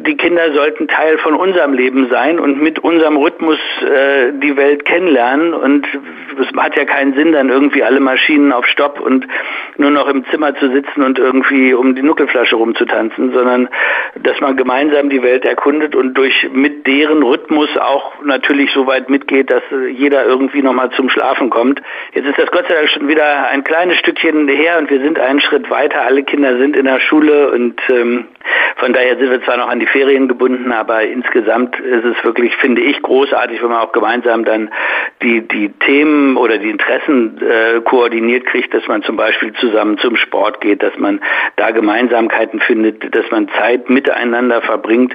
die 0.06 0.16
Kinder 0.16 0.52
sollten 0.52 0.88
Teil 0.88 1.18
von 1.18 1.35
unserem 1.35 1.74
Leben 1.74 2.09
sein 2.09 2.38
und 2.38 2.62
mit 2.62 2.78
unserem 2.78 3.16
Rhythmus 3.18 3.59
äh, 3.82 4.32
die 4.32 4.56
Welt 4.56 4.87
kennenlernen 4.87 5.52
und 5.52 5.87
es 6.40 6.46
hat 6.56 6.76
ja 6.76 6.85
keinen 6.85 7.14
Sinn, 7.14 7.32
dann 7.32 7.50
irgendwie 7.50 7.82
alle 7.82 8.00
Maschinen 8.00 8.52
auf 8.52 8.66
Stopp 8.66 9.00
und 9.00 9.26
nur 9.76 9.90
noch 9.90 10.09
im 10.09 10.24
Zimmer 10.30 10.54
zu 10.54 10.70
sitzen 10.70 11.02
und 11.02 11.18
irgendwie 11.18 11.74
um 11.74 11.94
die 11.94 12.02
Nuckelflasche 12.02 12.56
rumzutanzen, 12.87 13.33
sondern 13.33 13.68
dass 14.22 14.40
man 14.40 14.57
gemeinsam 14.57 15.11
die 15.11 15.22
Welt 15.22 15.44
erkundet 15.44 15.94
und 15.94 16.14
durch 16.14 16.49
mit 16.53 16.87
deren 16.87 17.22
Rhythmus 17.22 17.68
auch 17.79 18.22
natürlich 18.25 18.70
so 18.72 18.87
weit 18.87 19.11
mitgeht, 19.11 19.51
dass 19.51 19.62
jeder 19.92 20.25
irgendwie 20.25 20.62
nochmal 20.62 20.90
zum 20.92 21.09
Schlafen 21.11 21.51
kommt. 21.51 21.83
Jetzt 22.12 22.27
ist 22.27 22.38
das 22.38 22.51
Gott 22.51 22.66
sei 22.68 22.75
Dank 22.75 22.88
schon 22.88 23.09
wieder 23.09 23.49
ein 23.49 23.64
kleines 23.64 23.99
Stückchen 23.99 24.49
her 24.49 24.79
und 24.79 24.90
wir 24.90 25.01
sind 25.01 25.18
einen 25.18 25.40
Schritt 25.40 25.68
weiter. 25.70 26.03
Alle 26.03 26.22
Kinder 26.22 26.57
sind 26.59 26.77
in 26.77 26.87
der 26.87 27.01
Schule 27.01 27.51
und 27.51 27.81
ähm, 27.90 28.27
von 28.77 28.92
daher 28.92 29.16
sind 29.16 29.31
wir 29.31 29.42
zwar 29.42 29.57
noch 29.57 29.68
an 29.68 29.81
die 29.81 29.87
Ferien 29.87 30.29
gebunden, 30.29 30.72
aber 30.72 31.03
insgesamt 31.03 31.79
ist 31.81 32.05
es 32.05 32.25
wirklich, 32.25 32.55
finde 32.57 32.83
ich, 32.83 33.01
großartig, 33.03 33.62
wenn 33.62 33.70
man 33.70 33.81
auch 33.81 33.92
gemeinsam 33.92 34.44
dann 34.44 34.70
die, 35.22 35.40
die 35.49 35.70
Themen 35.70 36.37
oder 36.37 36.59
die 36.59 36.70
Interessen 36.70 37.40
äh, 37.40 37.81
koordiniert 37.81 38.46
kriegt, 38.46 38.75
dass 38.75 38.87
man 38.87 39.03
zum 39.03 39.16
Beispiel 39.16 39.53
zusammen 39.55 39.99
zum 39.99 40.16
Sport 40.16 40.61
geht, 40.61 40.83
dass 40.83 40.96
man 40.99 41.20
da 41.57 41.70
Gemeinsamkeiten 41.70 42.61
findet, 42.61 42.75
dass 42.82 43.30
man 43.30 43.48
Zeit 43.58 43.88
miteinander 43.88 44.62
verbringt, 44.62 45.14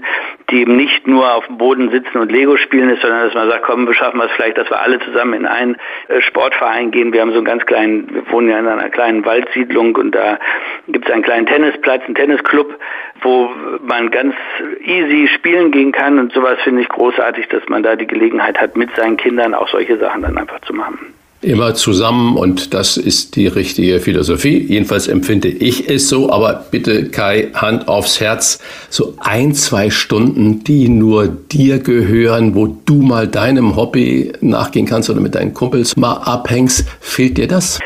die 0.50 0.62
eben 0.62 0.76
nicht 0.76 1.08
nur 1.08 1.34
auf 1.34 1.46
dem 1.48 1.58
Boden 1.58 1.90
sitzen 1.92 2.18
und 2.18 2.32
Lego 2.32 2.58
spielen 2.58 2.90
ist, 2.90 3.02
sondern 3.02 3.26
dass 3.26 3.34
man 3.34 3.50
sagt, 3.50 3.64
komm, 3.64 3.88
wir 3.88 3.94
schaffen 3.94 4.22
es 4.22 4.32
vielleicht, 4.32 4.58
dass 4.58 4.70
wir 4.70 4.82
alle 4.82 5.00
zusammen 5.00 5.34
in 5.34 5.46
einen 5.46 5.78
äh, 6.08 6.22
Sportverein 6.22 6.92
gehen. 6.92 7.14
Wir 7.14 7.22
haben 7.22 7.32
so 7.32 7.38
einen 7.38 7.46
ganz 7.46 7.66
kleinen, 7.66 8.14
wir 8.14 8.30
wohnen 8.32 8.50
ja 8.50 8.60
in 8.60 8.68
einer 8.68 8.90
kleinen 8.90 9.26
Waldsiedlung 9.26 9.96
und 9.96 10.12
da 10.14 10.40
gibt 10.88 11.08
es 11.08 11.14
einen 11.14 11.24
kleinen 11.24 11.46
Tennisplatz, 11.46 12.04
einen 12.06 12.16
Tennisclub, 12.16 12.78
wo 13.22 13.52
man 13.82 14.12
ganz 14.12 14.36
easy 14.84 15.30
spielen 15.34 15.72
gehen 15.72 15.92
kann 15.92 16.20
und 16.20 16.34
sowas 16.34 16.60
finde 16.64 16.82
ich 16.82 16.90
großartig, 16.90 17.48
dass 17.50 17.68
man 17.70 17.84
da 17.84 17.96
die 17.96 18.08
Gelegenheit 18.08 18.60
hat, 18.60 18.76
mit 18.76 18.94
seinen 18.96 19.18
Kindern 19.18 19.54
auch 19.54 19.70
solche 19.70 19.98
Sachen 19.98 20.22
dann 20.22 20.38
einfach 20.38 20.60
zu 20.62 20.74
machen. 20.74 21.14
Immer 21.44 21.74
zusammen 21.74 22.38
und 22.38 22.76
das 22.76 22.98
ist 22.98 23.36
die 23.36 23.48
richtige 23.48 24.00
Philosophie. 24.00 24.60
Jedenfalls 24.60 25.08
empfinde 25.08 25.48
ich 25.48 25.90
es 25.90 26.08
so, 26.08 26.32
aber 26.32 26.66
bitte 26.70 27.10
Kai, 27.10 27.48
Hand 27.56 27.88
aufs 27.88 28.20
Herz, 28.20 28.60
so 28.92 29.16
ein, 29.18 29.56
zwei 29.56 29.90
Stunden, 29.90 30.64
die 30.64 30.88
nur 30.88 31.28
dir 31.28 31.80
gehören, 31.80 32.54
wo 32.54 32.68
du 32.68 33.02
mal 33.02 33.28
deinem 33.28 33.76
Hobby 33.76 34.34
nachgehen 34.42 34.86
kannst 34.86 35.10
oder 35.10 35.20
mit 35.20 35.34
deinen 35.34 35.56
Kumpels 35.56 35.98
mal 35.98 36.14
abhängst, 36.14 36.86
fehlt 37.00 37.40
dir 37.40 37.48
das? 37.48 37.80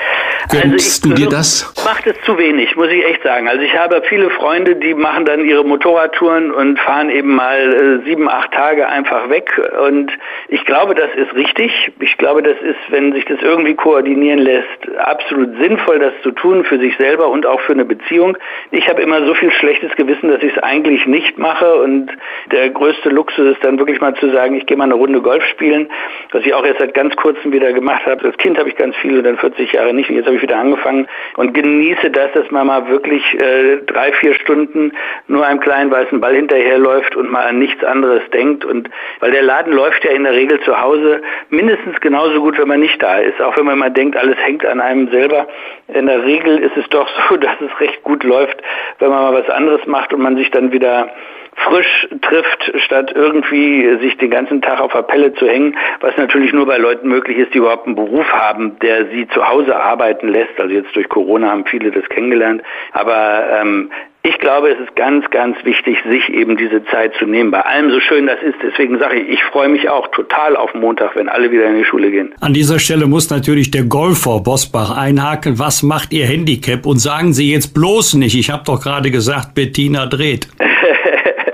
Gönnst 0.49 1.03
also 1.03 1.15
du 1.15 1.21
dir 1.21 1.29
das? 1.29 1.73
Macht 1.83 2.07
es 2.07 2.15
zu 2.25 2.37
wenig, 2.37 2.75
muss 2.75 2.89
ich 2.89 3.05
echt 3.05 3.23
sagen. 3.23 3.47
Also 3.47 3.61
ich 3.61 3.75
habe 3.77 4.01
viele 4.07 4.29
Freunde, 4.29 4.75
die 4.75 4.93
machen 4.93 5.25
dann 5.25 5.45
ihre 5.45 5.63
Motorradtouren 5.63 6.51
und 6.51 6.79
fahren 6.79 7.09
eben 7.09 7.35
mal 7.35 7.73
äh, 7.73 8.05
sieben, 8.05 8.29
acht 8.29 8.51
Tage 8.51 8.87
einfach 8.87 9.29
weg. 9.29 9.51
Und 9.87 10.11
ich 10.47 10.63
glaube, 10.65 10.95
das 10.95 11.09
ist 11.15 11.33
richtig. 11.35 11.91
Ich 11.99 12.17
glaube, 12.17 12.43
das 12.43 12.59
ist, 12.61 12.77
wenn 12.89 13.13
sich 13.13 13.25
das 13.25 13.41
irgendwie 13.41 13.75
koordinieren 13.75 14.39
lässt, 14.39 14.67
absolut 14.99 15.57
sinnvoll, 15.57 15.99
das 15.99 16.13
zu 16.23 16.31
tun 16.31 16.63
für 16.65 16.79
sich 16.79 16.95
selber 16.97 17.29
und 17.29 17.45
auch 17.45 17.59
für 17.61 17.73
eine 17.73 17.85
Beziehung. 17.85 18.37
Ich 18.71 18.87
habe 18.87 19.01
immer 19.01 19.25
so 19.25 19.33
viel 19.33 19.51
schlechtes 19.51 19.95
Gewissen, 19.95 20.29
dass 20.29 20.41
ich 20.43 20.55
es 20.55 20.63
eigentlich 20.63 21.05
nicht 21.05 21.37
mache. 21.37 21.75
Und 21.81 22.11
der 22.51 22.69
größte 22.69 23.09
Luxus 23.09 23.55
ist 23.55 23.63
dann 23.63 23.79
wirklich 23.79 23.99
mal 24.01 24.15
zu 24.15 24.31
sagen, 24.31 24.55
ich 24.55 24.65
gehe 24.65 24.77
mal 24.77 24.85
eine 24.85 24.95
Runde 24.95 25.21
Golf 25.21 25.43
spielen, 25.45 25.89
was 26.31 26.45
ich 26.45 26.53
auch 26.53 26.65
jetzt 26.65 26.79
seit 26.79 26.93
ganz 26.93 27.15
kurzem 27.15 27.51
wieder 27.51 27.73
gemacht 27.73 28.05
habe. 28.05 28.25
Als 28.25 28.37
Kind 28.37 28.57
habe 28.57 28.69
ich 28.69 28.75
ganz 28.75 28.95
viel 28.97 29.17
und 29.17 29.23
dann 29.23 29.37
40 29.37 29.73
Jahre 29.73 29.93
nicht. 29.93 30.09
Und 30.09 30.15
jetzt 30.15 30.25
habe 30.25 30.34
ich 30.35 30.41
wieder 30.41 30.57
angefangen 30.57 31.07
und 31.37 31.53
genieße 31.53 32.11
das, 32.11 32.31
dass 32.33 32.49
man 32.51 32.67
mal 32.67 32.87
wirklich 32.87 33.23
äh, 33.39 33.77
drei, 33.85 34.11
vier 34.13 34.33
Stunden 34.35 34.91
nur 35.27 35.45
einem 35.45 35.59
kleinen 35.59 35.91
weißen 35.91 36.19
Ball 36.19 36.35
hinterherläuft 36.35 37.15
und 37.15 37.31
mal 37.31 37.47
an 37.47 37.59
nichts 37.59 37.83
anderes 37.83 38.21
denkt. 38.31 38.65
Und 38.65 38.89
weil 39.19 39.31
der 39.31 39.43
Laden 39.43 39.73
läuft 39.73 40.03
ja 40.03 40.11
in 40.11 40.23
der 40.23 40.33
Regel 40.33 40.59
zu 40.61 40.79
Hause 40.79 41.21
mindestens 41.49 41.99
genauso 42.01 42.41
gut, 42.41 42.57
wenn 42.57 42.67
man 42.67 42.79
nicht 42.79 43.01
da 43.01 43.17
ist. 43.17 43.41
Auch 43.41 43.57
wenn 43.57 43.65
man 43.65 43.79
mal 43.79 43.91
denkt, 43.91 44.17
alles 44.17 44.37
hängt 44.43 44.65
an 44.65 44.81
einem 44.81 45.09
selber. 45.09 45.47
In 45.87 46.07
der 46.07 46.23
Regel 46.23 46.59
ist 46.59 46.77
es 46.77 46.87
doch 46.89 47.07
so, 47.29 47.37
dass 47.37 47.55
es 47.61 47.79
recht 47.79 48.03
gut 48.03 48.23
läuft, 48.23 48.57
wenn 48.99 49.09
man 49.09 49.23
mal 49.23 49.33
was 49.33 49.49
anderes 49.49 49.85
macht 49.85 50.13
und 50.13 50.21
man 50.21 50.37
sich 50.37 50.51
dann 50.51 50.71
wieder 50.71 51.09
frisch 51.55 52.07
trifft, 52.21 52.71
statt 52.85 53.11
irgendwie 53.15 53.97
sich 54.01 54.17
den 54.17 54.29
ganzen 54.29 54.61
Tag 54.61 54.79
auf 54.79 54.91
der 54.93 55.03
Pelle 55.03 55.33
zu 55.33 55.47
hängen, 55.47 55.77
was 56.01 56.15
natürlich 56.17 56.53
nur 56.53 56.65
bei 56.65 56.77
Leuten 56.77 57.07
möglich 57.07 57.37
ist, 57.37 57.53
die 57.53 57.59
überhaupt 57.59 57.87
einen 57.87 57.95
Beruf 57.95 58.27
haben, 58.31 58.77
der 58.79 59.07
sie 59.07 59.27
zu 59.29 59.47
Hause 59.47 59.75
arbeiten 59.75 60.27
lässt. 60.27 60.59
Also 60.59 60.73
jetzt 60.73 60.95
durch 60.95 61.09
Corona 61.09 61.51
haben 61.51 61.65
viele 61.65 61.91
das 61.91 62.07
kennengelernt. 62.09 62.61
Aber 62.91 63.45
ähm, 63.51 63.89
ich 64.27 64.39
glaube, 64.39 64.69
es 64.69 64.79
ist 64.79 64.95
ganz, 64.95 65.29
ganz 65.29 65.55
wichtig, 65.65 65.97
sich 66.09 66.29
eben 66.29 66.57
diese 66.57 66.83
Zeit 66.85 67.13
zu 67.19 67.25
nehmen. 67.25 67.51
Bei 67.51 67.61
allem 67.61 67.91
so 67.91 67.99
schön 67.99 68.25
das 68.25 68.41
ist. 68.41 68.55
Deswegen 68.63 68.97
sage 68.97 69.19
ich, 69.19 69.29
ich 69.29 69.43
freue 69.43 69.69
mich 69.69 69.87
auch 69.87 70.07
total 70.07 70.55
auf 70.57 70.73
Montag, 70.73 71.15
wenn 71.15 71.29
alle 71.29 71.51
wieder 71.51 71.67
in 71.67 71.77
die 71.77 71.85
Schule 71.85 72.09
gehen. 72.09 72.33
An 72.41 72.53
dieser 72.53 72.79
Stelle 72.79 73.05
muss 73.05 73.29
natürlich 73.29 73.69
der 73.69 73.83
Golfer 73.83 74.39
Bosbach 74.39 74.97
einhaken. 74.97 75.59
Was 75.59 75.83
macht 75.83 76.11
Ihr 76.11 76.25
Handicap? 76.25 76.87
Und 76.87 76.97
sagen 76.97 77.33
Sie 77.33 77.51
jetzt 77.51 77.75
bloß 77.75 78.15
nicht, 78.15 78.35
ich 78.35 78.49
habe 78.49 78.63
doch 78.65 78.81
gerade 78.81 79.11
gesagt, 79.11 79.53
Bettina 79.53 80.07
dreht. 80.07 80.47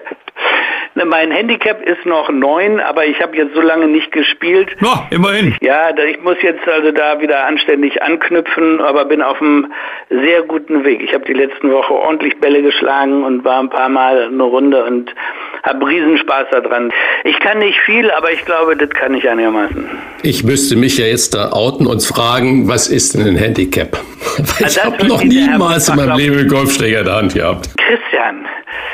Ne, 0.93 1.06
mein 1.06 1.32
Handicap 1.32 1.82
ist 1.82 2.06
noch 2.06 2.30
neun, 2.30 2.82
aber 2.82 3.06
ich 3.06 3.21
habe 3.21 3.38
jetzt 3.38 3.56
so 3.56 3.62
lange 3.62 3.88
nicht 3.88 4.12
gespielt. 4.12 4.75
Na, 4.82 5.08
immerhin. 5.10 5.56
Ja, 5.62 5.95
ich 5.97 6.21
muss 6.21 6.36
jetzt 6.41 6.67
also 6.67 6.91
da 6.91 7.21
wieder 7.21 7.45
anständig 7.45 8.01
anknüpfen, 8.01 8.82
aber 8.82 9.06
bin 9.06 9.21
auf 9.21 9.41
einem 9.41 9.71
sehr 10.10 10.41
guten 10.41 10.84
Weg. 10.84 11.01
Ich 11.01 11.13
habe 11.13 11.23
die 11.25 11.34
letzten 11.34 11.71
Woche 11.71 11.93
ordentlich 11.93 12.38
Bälle 12.39 12.62
geschlagen 12.62 13.23
und 13.23 13.45
war 13.45 13.60
ein 13.60 13.69
paar 13.69 13.88
Mal 13.88 14.23
eine 14.23 14.43
Runde 14.43 14.84
und 14.84 15.15
habe 15.63 15.88
Riesenspaß 15.88 16.47
daran. 16.51 16.91
Ich 17.23 17.39
kann 17.39 17.60
nicht 17.60 17.80
viel, 17.86 18.12
aber 18.12 18.34
ich 18.34 18.43
glaube, 18.43 18.75
das 18.75 18.89
kann 18.89 19.13
ich 19.13 19.30
einigermaßen. 19.30 19.89
Ich 20.23 20.43
müsste 20.43 20.75
mich 20.75 20.97
ja 20.97 21.06
jetzt 21.06 21.34
da 21.34 21.51
outen 21.54 21.88
und 21.88 22.04
fragen, 22.04 22.67
was 22.67 22.89
ist 22.89 23.13
denn 23.13 23.25
ein 23.25 23.38
Handicap? 23.38 23.97
Weil 24.60 24.67
ich 24.67 24.84
habe 24.84 25.08
noch 25.08 25.23
niemals 25.23 25.88
in 25.88 25.95
meinem 25.95 26.17
Leben 26.17 26.38
einen 26.38 26.49
Golfschläger 26.49 26.99
in 26.99 27.06
der 27.06 27.15
Hand 27.15 27.34
gehabt. 27.34 27.69
Christian, 27.77 28.45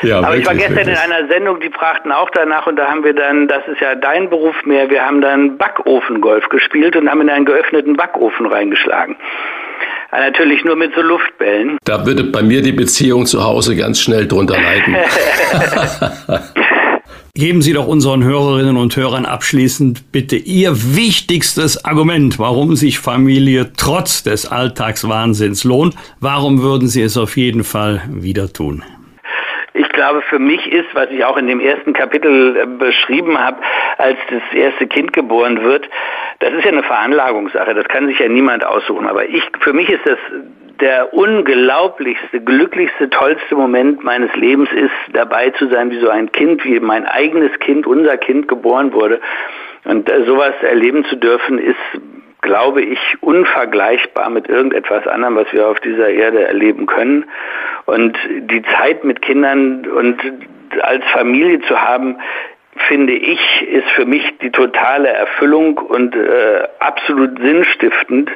ja, 0.02 0.18
aber 0.20 0.28
wirklich, 0.28 0.42
ich 0.42 0.48
war 0.48 0.56
gestern 0.56 0.76
wirklich. 0.76 0.98
in 1.06 1.12
einer 1.12 1.28
Sendung, 1.28 1.60
die 1.60 1.70
fragten 1.70 2.12
auch 2.12 2.30
danach 2.32 2.68
und 2.68 2.76
da 2.78 2.90
haben 2.90 3.04
wir 3.04 3.14
dann, 3.14 3.48
das 3.48 3.68
ist 3.68 3.82
ja 3.82 3.96
dein 3.96 4.30
Beruf 4.30 4.56
mehr, 4.66 4.90
wir 4.90 5.06
haben 5.06 5.22
dann 5.22 5.58
Backofengolf 5.58 6.50
gespielt 6.50 6.96
und 6.96 7.10
haben 7.10 7.22
in 7.22 7.30
einen 7.30 7.46
geöffneten 7.46 7.96
Backofen 7.96 8.46
reingeschlagen. 8.46 9.16
Natürlich 10.12 10.64
nur 10.64 10.76
mit 10.76 10.96
so 10.96 11.02
Luftbällen. 11.02 11.78
Da 11.84 12.06
würde 12.06 12.24
bei 12.24 12.42
mir 12.42 12.62
die 12.62 12.72
Beziehung 12.72 13.26
zu 13.26 13.44
Hause 13.44 13.76
ganz 13.76 14.00
schnell 14.00 14.26
drunter 14.28 14.56
leiden. 14.56 14.96
Geben 17.38 17.62
Sie 17.62 17.74
doch 17.74 17.86
unseren 17.86 18.24
Hörerinnen 18.24 18.78
und 18.78 18.96
Hörern 18.96 19.26
abschließend 19.26 20.12
bitte 20.12 20.38
Ihr 20.38 20.96
wichtigstes 20.96 21.86
Argument, 21.86 22.40
warum 22.40 22.76
sich 22.76 22.98
Familie 22.98 23.74
trotz 23.78 24.24
des 24.24 24.48
Alltagswahnsinns 24.48 25.64
lohnt. 25.64 25.94
Warum 26.20 26.64
würden 26.64 26.88
Sie 26.88 27.04
es 27.04 27.16
auf 27.16 27.38
jeden 27.38 27.64
Fall 27.64 28.02
wieder 28.10 28.52
tun? 28.52 28.84
Glaube, 29.98 30.22
für 30.22 30.38
mich 30.38 30.72
ist, 30.72 30.94
was 30.94 31.10
ich 31.10 31.26
auch 31.26 31.38
in 31.38 31.48
dem 31.48 31.60
ersten 31.60 31.92
Kapitel 31.94 32.56
äh, 32.56 32.66
beschrieben 32.68 33.36
habe, 33.36 33.58
als 33.98 34.18
das 34.30 34.44
erste 34.54 34.86
Kind 34.86 35.12
geboren 35.12 35.64
wird, 35.64 35.90
das 36.38 36.54
ist 36.54 36.66
ja 36.66 36.72
eine 36.72 36.84
Veranlagungssache, 36.84 37.74
das 37.74 37.88
kann 37.88 38.06
sich 38.06 38.20
ja 38.20 38.28
niemand 38.28 38.64
aussuchen. 38.64 39.08
Aber 39.08 39.28
ich, 39.28 39.42
für 39.62 39.74
mich 39.74 39.90
ist 39.90 40.06
das 40.06 40.20
der 40.80 41.12
unglaublichste, 41.16 42.42
glücklichste, 42.42 43.10
tollste 43.10 43.56
Moment 43.56 44.04
meines 44.04 44.32
Lebens 44.36 44.72
ist, 44.72 44.92
dabei 45.14 45.50
zu 45.50 45.68
sein, 45.68 45.90
wie 45.90 46.00
so 46.00 46.10
ein 46.10 46.32
Kind, 46.32 46.64
wie 46.64 46.80
mein 46.80 47.08
eigenes 47.08 47.58
Kind, 47.58 47.88
unser 47.88 48.18
Kind 48.18 48.48
geboren 48.48 48.94
wurde. 48.94 49.20
Und 49.84 50.08
äh, 50.12 50.26
sowas 50.26 50.54
erleben 50.62 51.06
zu 51.06 51.16
dürfen, 51.16 51.58
ist 51.58 51.76
glaube 52.48 52.82
ich, 52.82 53.00
unvergleichbar 53.20 54.30
mit 54.30 54.48
irgendetwas 54.48 55.06
anderem, 55.06 55.36
was 55.36 55.52
wir 55.52 55.68
auf 55.68 55.80
dieser 55.82 56.10
Erde 56.10 56.48
erleben 56.48 56.86
können. 56.86 57.26
Und 57.86 58.18
die 58.28 58.62
Zeit 58.78 59.04
mit 59.04 59.22
Kindern 59.22 59.86
und 59.86 60.18
als 60.82 61.04
Familie 61.12 61.60
zu 61.62 61.80
haben, 61.80 62.18
finde 62.88 63.14
ich, 63.14 63.42
ist 63.70 63.90
für 63.90 64.06
mich 64.06 64.24
die 64.42 64.52
totale 64.52 65.10
Erfüllung 65.10 65.78
und 65.78 66.16
äh, 66.16 66.68
absolut 66.80 67.38
sinnstiftend. 67.42 68.32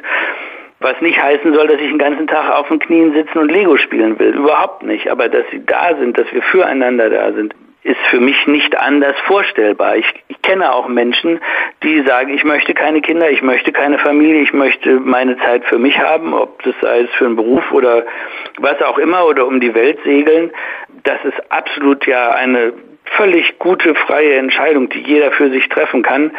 Was 0.80 1.00
nicht 1.00 1.20
heißen 1.20 1.54
soll, 1.54 1.68
dass 1.68 1.80
ich 1.80 1.88
den 1.88 1.98
ganzen 1.98 2.26
Tag 2.26 2.50
auf 2.54 2.68
den 2.68 2.80
Knien 2.80 3.14
sitzen 3.14 3.38
und 3.38 3.50
Lego 3.50 3.78
spielen 3.78 4.18
will. 4.18 4.34
Überhaupt 4.34 4.82
nicht. 4.82 5.08
Aber 5.10 5.28
dass 5.28 5.44
sie 5.52 5.64
da 5.64 5.96
sind, 5.98 6.18
dass 6.18 6.30
wir 6.32 6.42
füreinander 6.42 7.08
da 7.08 7.32
sind, 7.32 7.54
ist 7.84 8.00
für 8.10 8.20
mich 8.20 8.46
nicht 8.46 8.78
anders 8.78 9.16
vorstellbar. 9.26 9.96
Ich, 9.96 10.06
ich, 10.28 10.40
kenne 10.42 10.72
auch 10.72 10.88
Menschen, 10.88 11.40
die 11.82 12.02
sagen, 12.02 12.32
ich 12.34 12.44
möchte 12.44 12.74
keine 12.74 13.00
Kinder, 13.00 13.30
ich 13.30 13.42
möchte 13.42 13.72
keine 13.72 13.98
Familie, 13.98 14.42
ich 14.42 14.52
möchte 14.52 15.00
meine 15.00 15.36
Zeit 15.38 15.64
für 15.64 15.78
mich 15.78 15.98
haben, 15.98 16.32
ob 16.32 16.62
das 16.62 16.74
sei 16.80 17.00
es 17.00 17.10
für 17.10 17.26
einen 17.26 17.36
Beruf 17.36 17.70
oder 17.72 18.04
was 18.58 18.80
auch 18.82 18.98
immer 18.98 19.26
oder 19.26 19.46
um 19.46 19.60
die 19.60 19.74
Welt 19.74 19.98
segeln. 20.04 20.50
Das 21.04 21.24
ist 21.24 21.50
absolut 21.50 22.06
ja 22.06 22.30
eine 22.30 22.72
völlig 23.16 23.58
gute, 23.58 23.94
freie 23.94 24.36
Entscheidung, 24.36 24.88
die 24.88 25.00
jeder 25.00 25.32
für 25.32 25.50
sich 25.50 25.68
treffen 25.68 26.02
kann. 26.02 26.30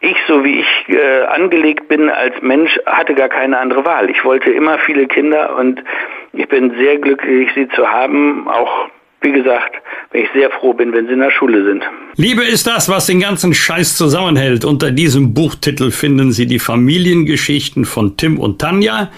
Ich, 0.00 0.16
so 0.26 0.44
wie 0.44 0.60
ich 0.60 0.88
äh, 0.88 1.22
angelegt 1.22 1.88
bin 1.88 2.10
als 2.10 2.40
Mensch, 2.42 2.78
hatte 2.86 3.14
gar 3.14 3.28
keine 3.28 3.58
andere 3.58 3.84
Wahl. 3.84 4.10
Ich 4.10 4.24
wollte 4.24 4.50
immer 4.50 4.78
viele 4.78 5.06
Kinder 5.06 5.56
und 5.56 5.82
ich 6.32 6.48
bin 6.48 6.76
sehr 6.76 6.98
glücklich, 6.98 7.50
sie 7.54 7.68
zu 7.68 7.90
haben, 7.90 8.48
auch 8.48 8.88
wie 9.20 9.32
gesagt, 9.32 9.76
wenn 10.10 10.22
ich 10.22 10.28
sehr 10.32 10.50
froh 10.50 10.72
bin, 10.72 10.92
wenn 10.92 11.06
sie 11.06 11.12
in 11.12 11.20
der 11.20 11.30
Schule 11.30 11.64
sind. 11.64 11.82
Liebe 12.16 12.42
ist 12.42 12.66
das, 12.66 12.88
was 12.88 13.06
den 13.06 13.20
ganzen 13.20 13.52
Scheiß 13.54 13.96
zusammenhält. 13.96 14.64
Unter 14.64 14.90
diesem 14.90 15.34
Buchtitel 15.34 15.90
finden 15.90 16.32
Sie 16.32 16.46
die 16.46 16.58
Familiengeschichten 16.58 17.84
von 17.84 18.16
Tim 18.16 18.38
und 18.38 18.60
Tanja 18.60 19.10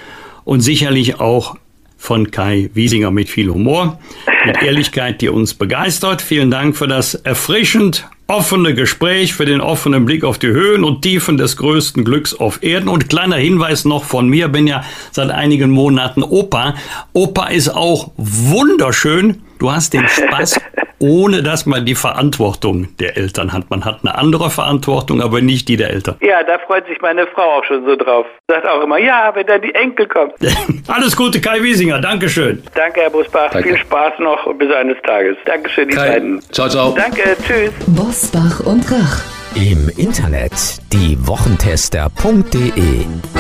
und 0.45 0.61
sicherlich 0.61 1.21
auch 1.21 1.57
von 1.97 2.31
Kai 2.31 2.71
Wiesinger 2.73 3.11
mit 3.11 3.29
viel 3.29 3.51
Humor, 3.51 4.01
mit 4.47 4.63
Ehrlichkeit, 4.63 5.21
die 5.21 5.29
uns 5.29 5.55
begeistert. 5.55 6.23
Vielen 6.23 6.51
Dank 6.51 6.77
für 6.77 6.89
das 6.89 7.15
erfrischend 7.15 8.09
offene 8.27 8.75
Gespräch, 8.75 9.35
für 9.35 9.45
den 9.45 9.61
offenen 9.61 10.07
Blick 10.07 10.25
auf 10.25 10.39
die 10.39 10.47
Höhen 10.47 10.85
und 10.85 11.03
Tiefen 11.03 11.37
des 11.37 11.57
größten 11.57 12.05
Glücks 12.05 12.33
auf 12.33 12.63
Erden. 12.63 12.89
Und 12.89 13.09
kleiner 13.11 13.37
Hinweis 13.37 13.85
noch 13.85 14.05
von 14.05 14.29
mir, 14.29 14.49
bin 14.49 14.67
ja 14.67 14.85
seit 15.11 15.31
einigen 15.31 15.71
Monaten 15.71 16.23
Opa. 16.23 16.75
Opa 17.13 17.49
ist 17.49 17.69
auch 17.69 18.13
wunderschön. 18.17 19.43
Du 19.61 19.71
hast 19.71 19.93
den 19.93 20.09
Spaß 20.09 20.59
ohne 21.01 21.43
dass 21.43 21.67
man 21.67 21.85
die 21.87 21.95
Verantwortung 21.95 22.89
der 22.99 23.17
Eltern 23.17 23.53
hat. 23.53 23.71
Man 23.71 23.85
hat 23.85 24.01
eine 24.03 24.17
andere 24.17 24.51
Verantwortung, 24.51 25.23
aber 25.23 25.41
nicht 25.41 25.69
die 25.69 25.77
der 25.77 25.91
Eltern. 25.91 26.17
Ja, 26.21 26.43
da 26.45 26.59
freut 26.59 26.87
sich 26.87 27.01
meine 27.01 27.27
Frau 27.27 27.59
auch 27.59 27.65
schon 27.65 27.85
so 27.87 27.97
drauf. 27.97 28.27
Sagt 28.49 28.67
auch 28.67 28.83
immer, 28.83 28.99
ja, 28.99 29.35
wenn 29.35 29.47
dann 29.47 29.63
die 29.63 29.75
Enkel 29.75 30.07
kommen. 30.07 30.33
Alles 30.89 31.17
Gute, 31.17 31.41
Kai 31.41 31.63
Wiesinger. 31.63 32.01
Dankeschön. 32.01 32.63
Danke, 32.75 33.01
Herr 33.01 33.09
Bosbach. 33.11 33.51
Danke. 33.51 33.71
Viel 33.71 33.79
Spaß 33.79 34.19
noch 34.19 34.53
bis 34.59 34.71
eines 34.73 34.99
Tages. 35.03 35.37
Dankeschön, 35.47 35.89
die 35.89 35.95
Kai. 35.95 36.11
beiden. 36.11 36.43
Ciao, 36.53 36.69
ciao. 36.69 36.95
Danke, 36.95 37.35
tschüss. 37.47 37.73
Bosbach 37.87 38.61
und 38.61 38.85
Rach. 38.91 39.23
Im 39.57 39.89
Internet 39.97 40.53
diewochentester.de 40.93 43.40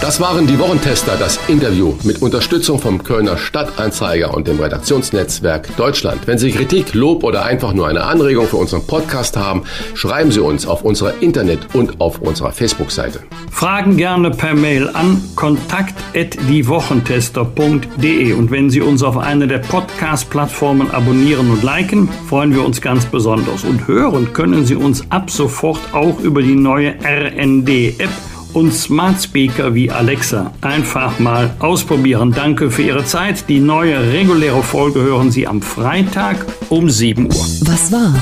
das 0.00 0.20
waren 0.20 0.46
die 0.46 0.58
Wochentester, 0.58 1.16
das 1.18 1.38
Interview 1.48 1.92
mit 2.04 2.22
Unterstützung 2.22 2.78
vom 2.78 3.02
Kölner 3.02 3.36
Stadtanzeiger 3.36 4.32
und 4.34 4.48
dem 4.48 4.58
Redaktionsnetzwerk 4.58 5.76
Deutschland. 5.76 6.26
Wenn 6.26 6.38
Sie 6.38 6.52
Kritik, 6.52 6.94
Lob 6.94 7.22
oder 7.22 7.44
einfach 7.44 7.74
nur 7.74 7.86
eine 7.86 8.04
Anregung 8.04 8.46
für 8.46 8.56
unseren 8.56 8.86
Podcast 8.86 9.36
haben, 9.36 9.64
schreiben 9.94 10.32
Sie 10.32 10.40
uns 10.40 10.66
auf 10.66 10.82
unserer 10.82 11.20
Internet- 11.20 11.74
und 11.74 12.00
auf 12.00 12.20
unserer 12.20 12.52
Facebook-Seite. 12.52 13.20
Fragen 13.50 13.98
gerne 13.98 14.30
per 14.30 14.54
Mail 14.54 14.88
an 14.94 15.22
kontakt@diewochentester.de 15.36 18.32
und 18.32 18.50
wenn 18.50 18.70
Sie 18.70 18.80
uns 18.80 19.02
auf 19.02 19.18
einer 19.18 19.46
der 19.46 19.58
Podcast-Plattformen 19.58 20.90
abonnieren 20.90 21.50
und 21.50 21.62
liken, 21.62 22.08
freuen 22.28 22.54
wir 22.54 22.64
uns 22.64 22.80
ganz 22.80 23.04
besonders. 23.04 23.64
Und 23.64 23.86
hören 23.86 24.32
können 24.32 24.64
Sie 24.64 24.76
uns 24.76 25.04
ab 25.10 25.30
sofort 25.30 25.80
auch 25.92 26.18
über 26.20 26.40
die 26.40 26.54
neue 26.54 26.94
RND-App 27.04 28.29
und 28.52 28.72
Smart 28.72 29.22
Speaker 29.22 29.74
wie 29.74 29.90
Alexa 29.90 30.52
einfach 30.60 31.18
mal 31.18 31.54
ausprobieren. 31.58 32.32
Danke 32.34 32.70
für 32.70 32.82
Ihre 32.82 33.04
Zeit. 33.04 33.48
Die 33.48 33.60
neue 33.60 34.12
reguläre 34.12 34.62
Folge 34.62 35.00
hören 35.00 35.30
Sie 35.30 35.46
am 35.46 35.62
Freitag 35.62 36.44
um 36.68 36.90
7 36.90 37.26
Uhr. 37.26 37.46
Was 37.62 37.92
war? 37.92 38.14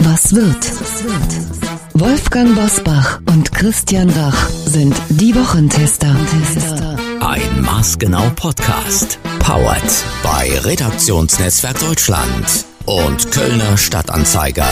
Was 0.00 0.34
wird? 0.34 0.72
Wolfgang 1.94 2.54
Bosbach 2.54 3.20
und 3.28 3.52
Christian 3.52 4.10
Rach 4.10 4.48
sind 4.48 4.94
die 5.10 5.34
Wochentester. 5.34 6.16
Ein 7.20 7.62
maßgenau 7.62 8.30
Podcast. 8.34 9.18
Powered 9.38 10.04
bei 10.22 10.58
Redaktionsnetzwerk 10.64 11.78
Deutschland 11.78 12.64
und 12.86 13.30
Kölner 13.30 13.76
Stadtanzeiger. 13.76 14.66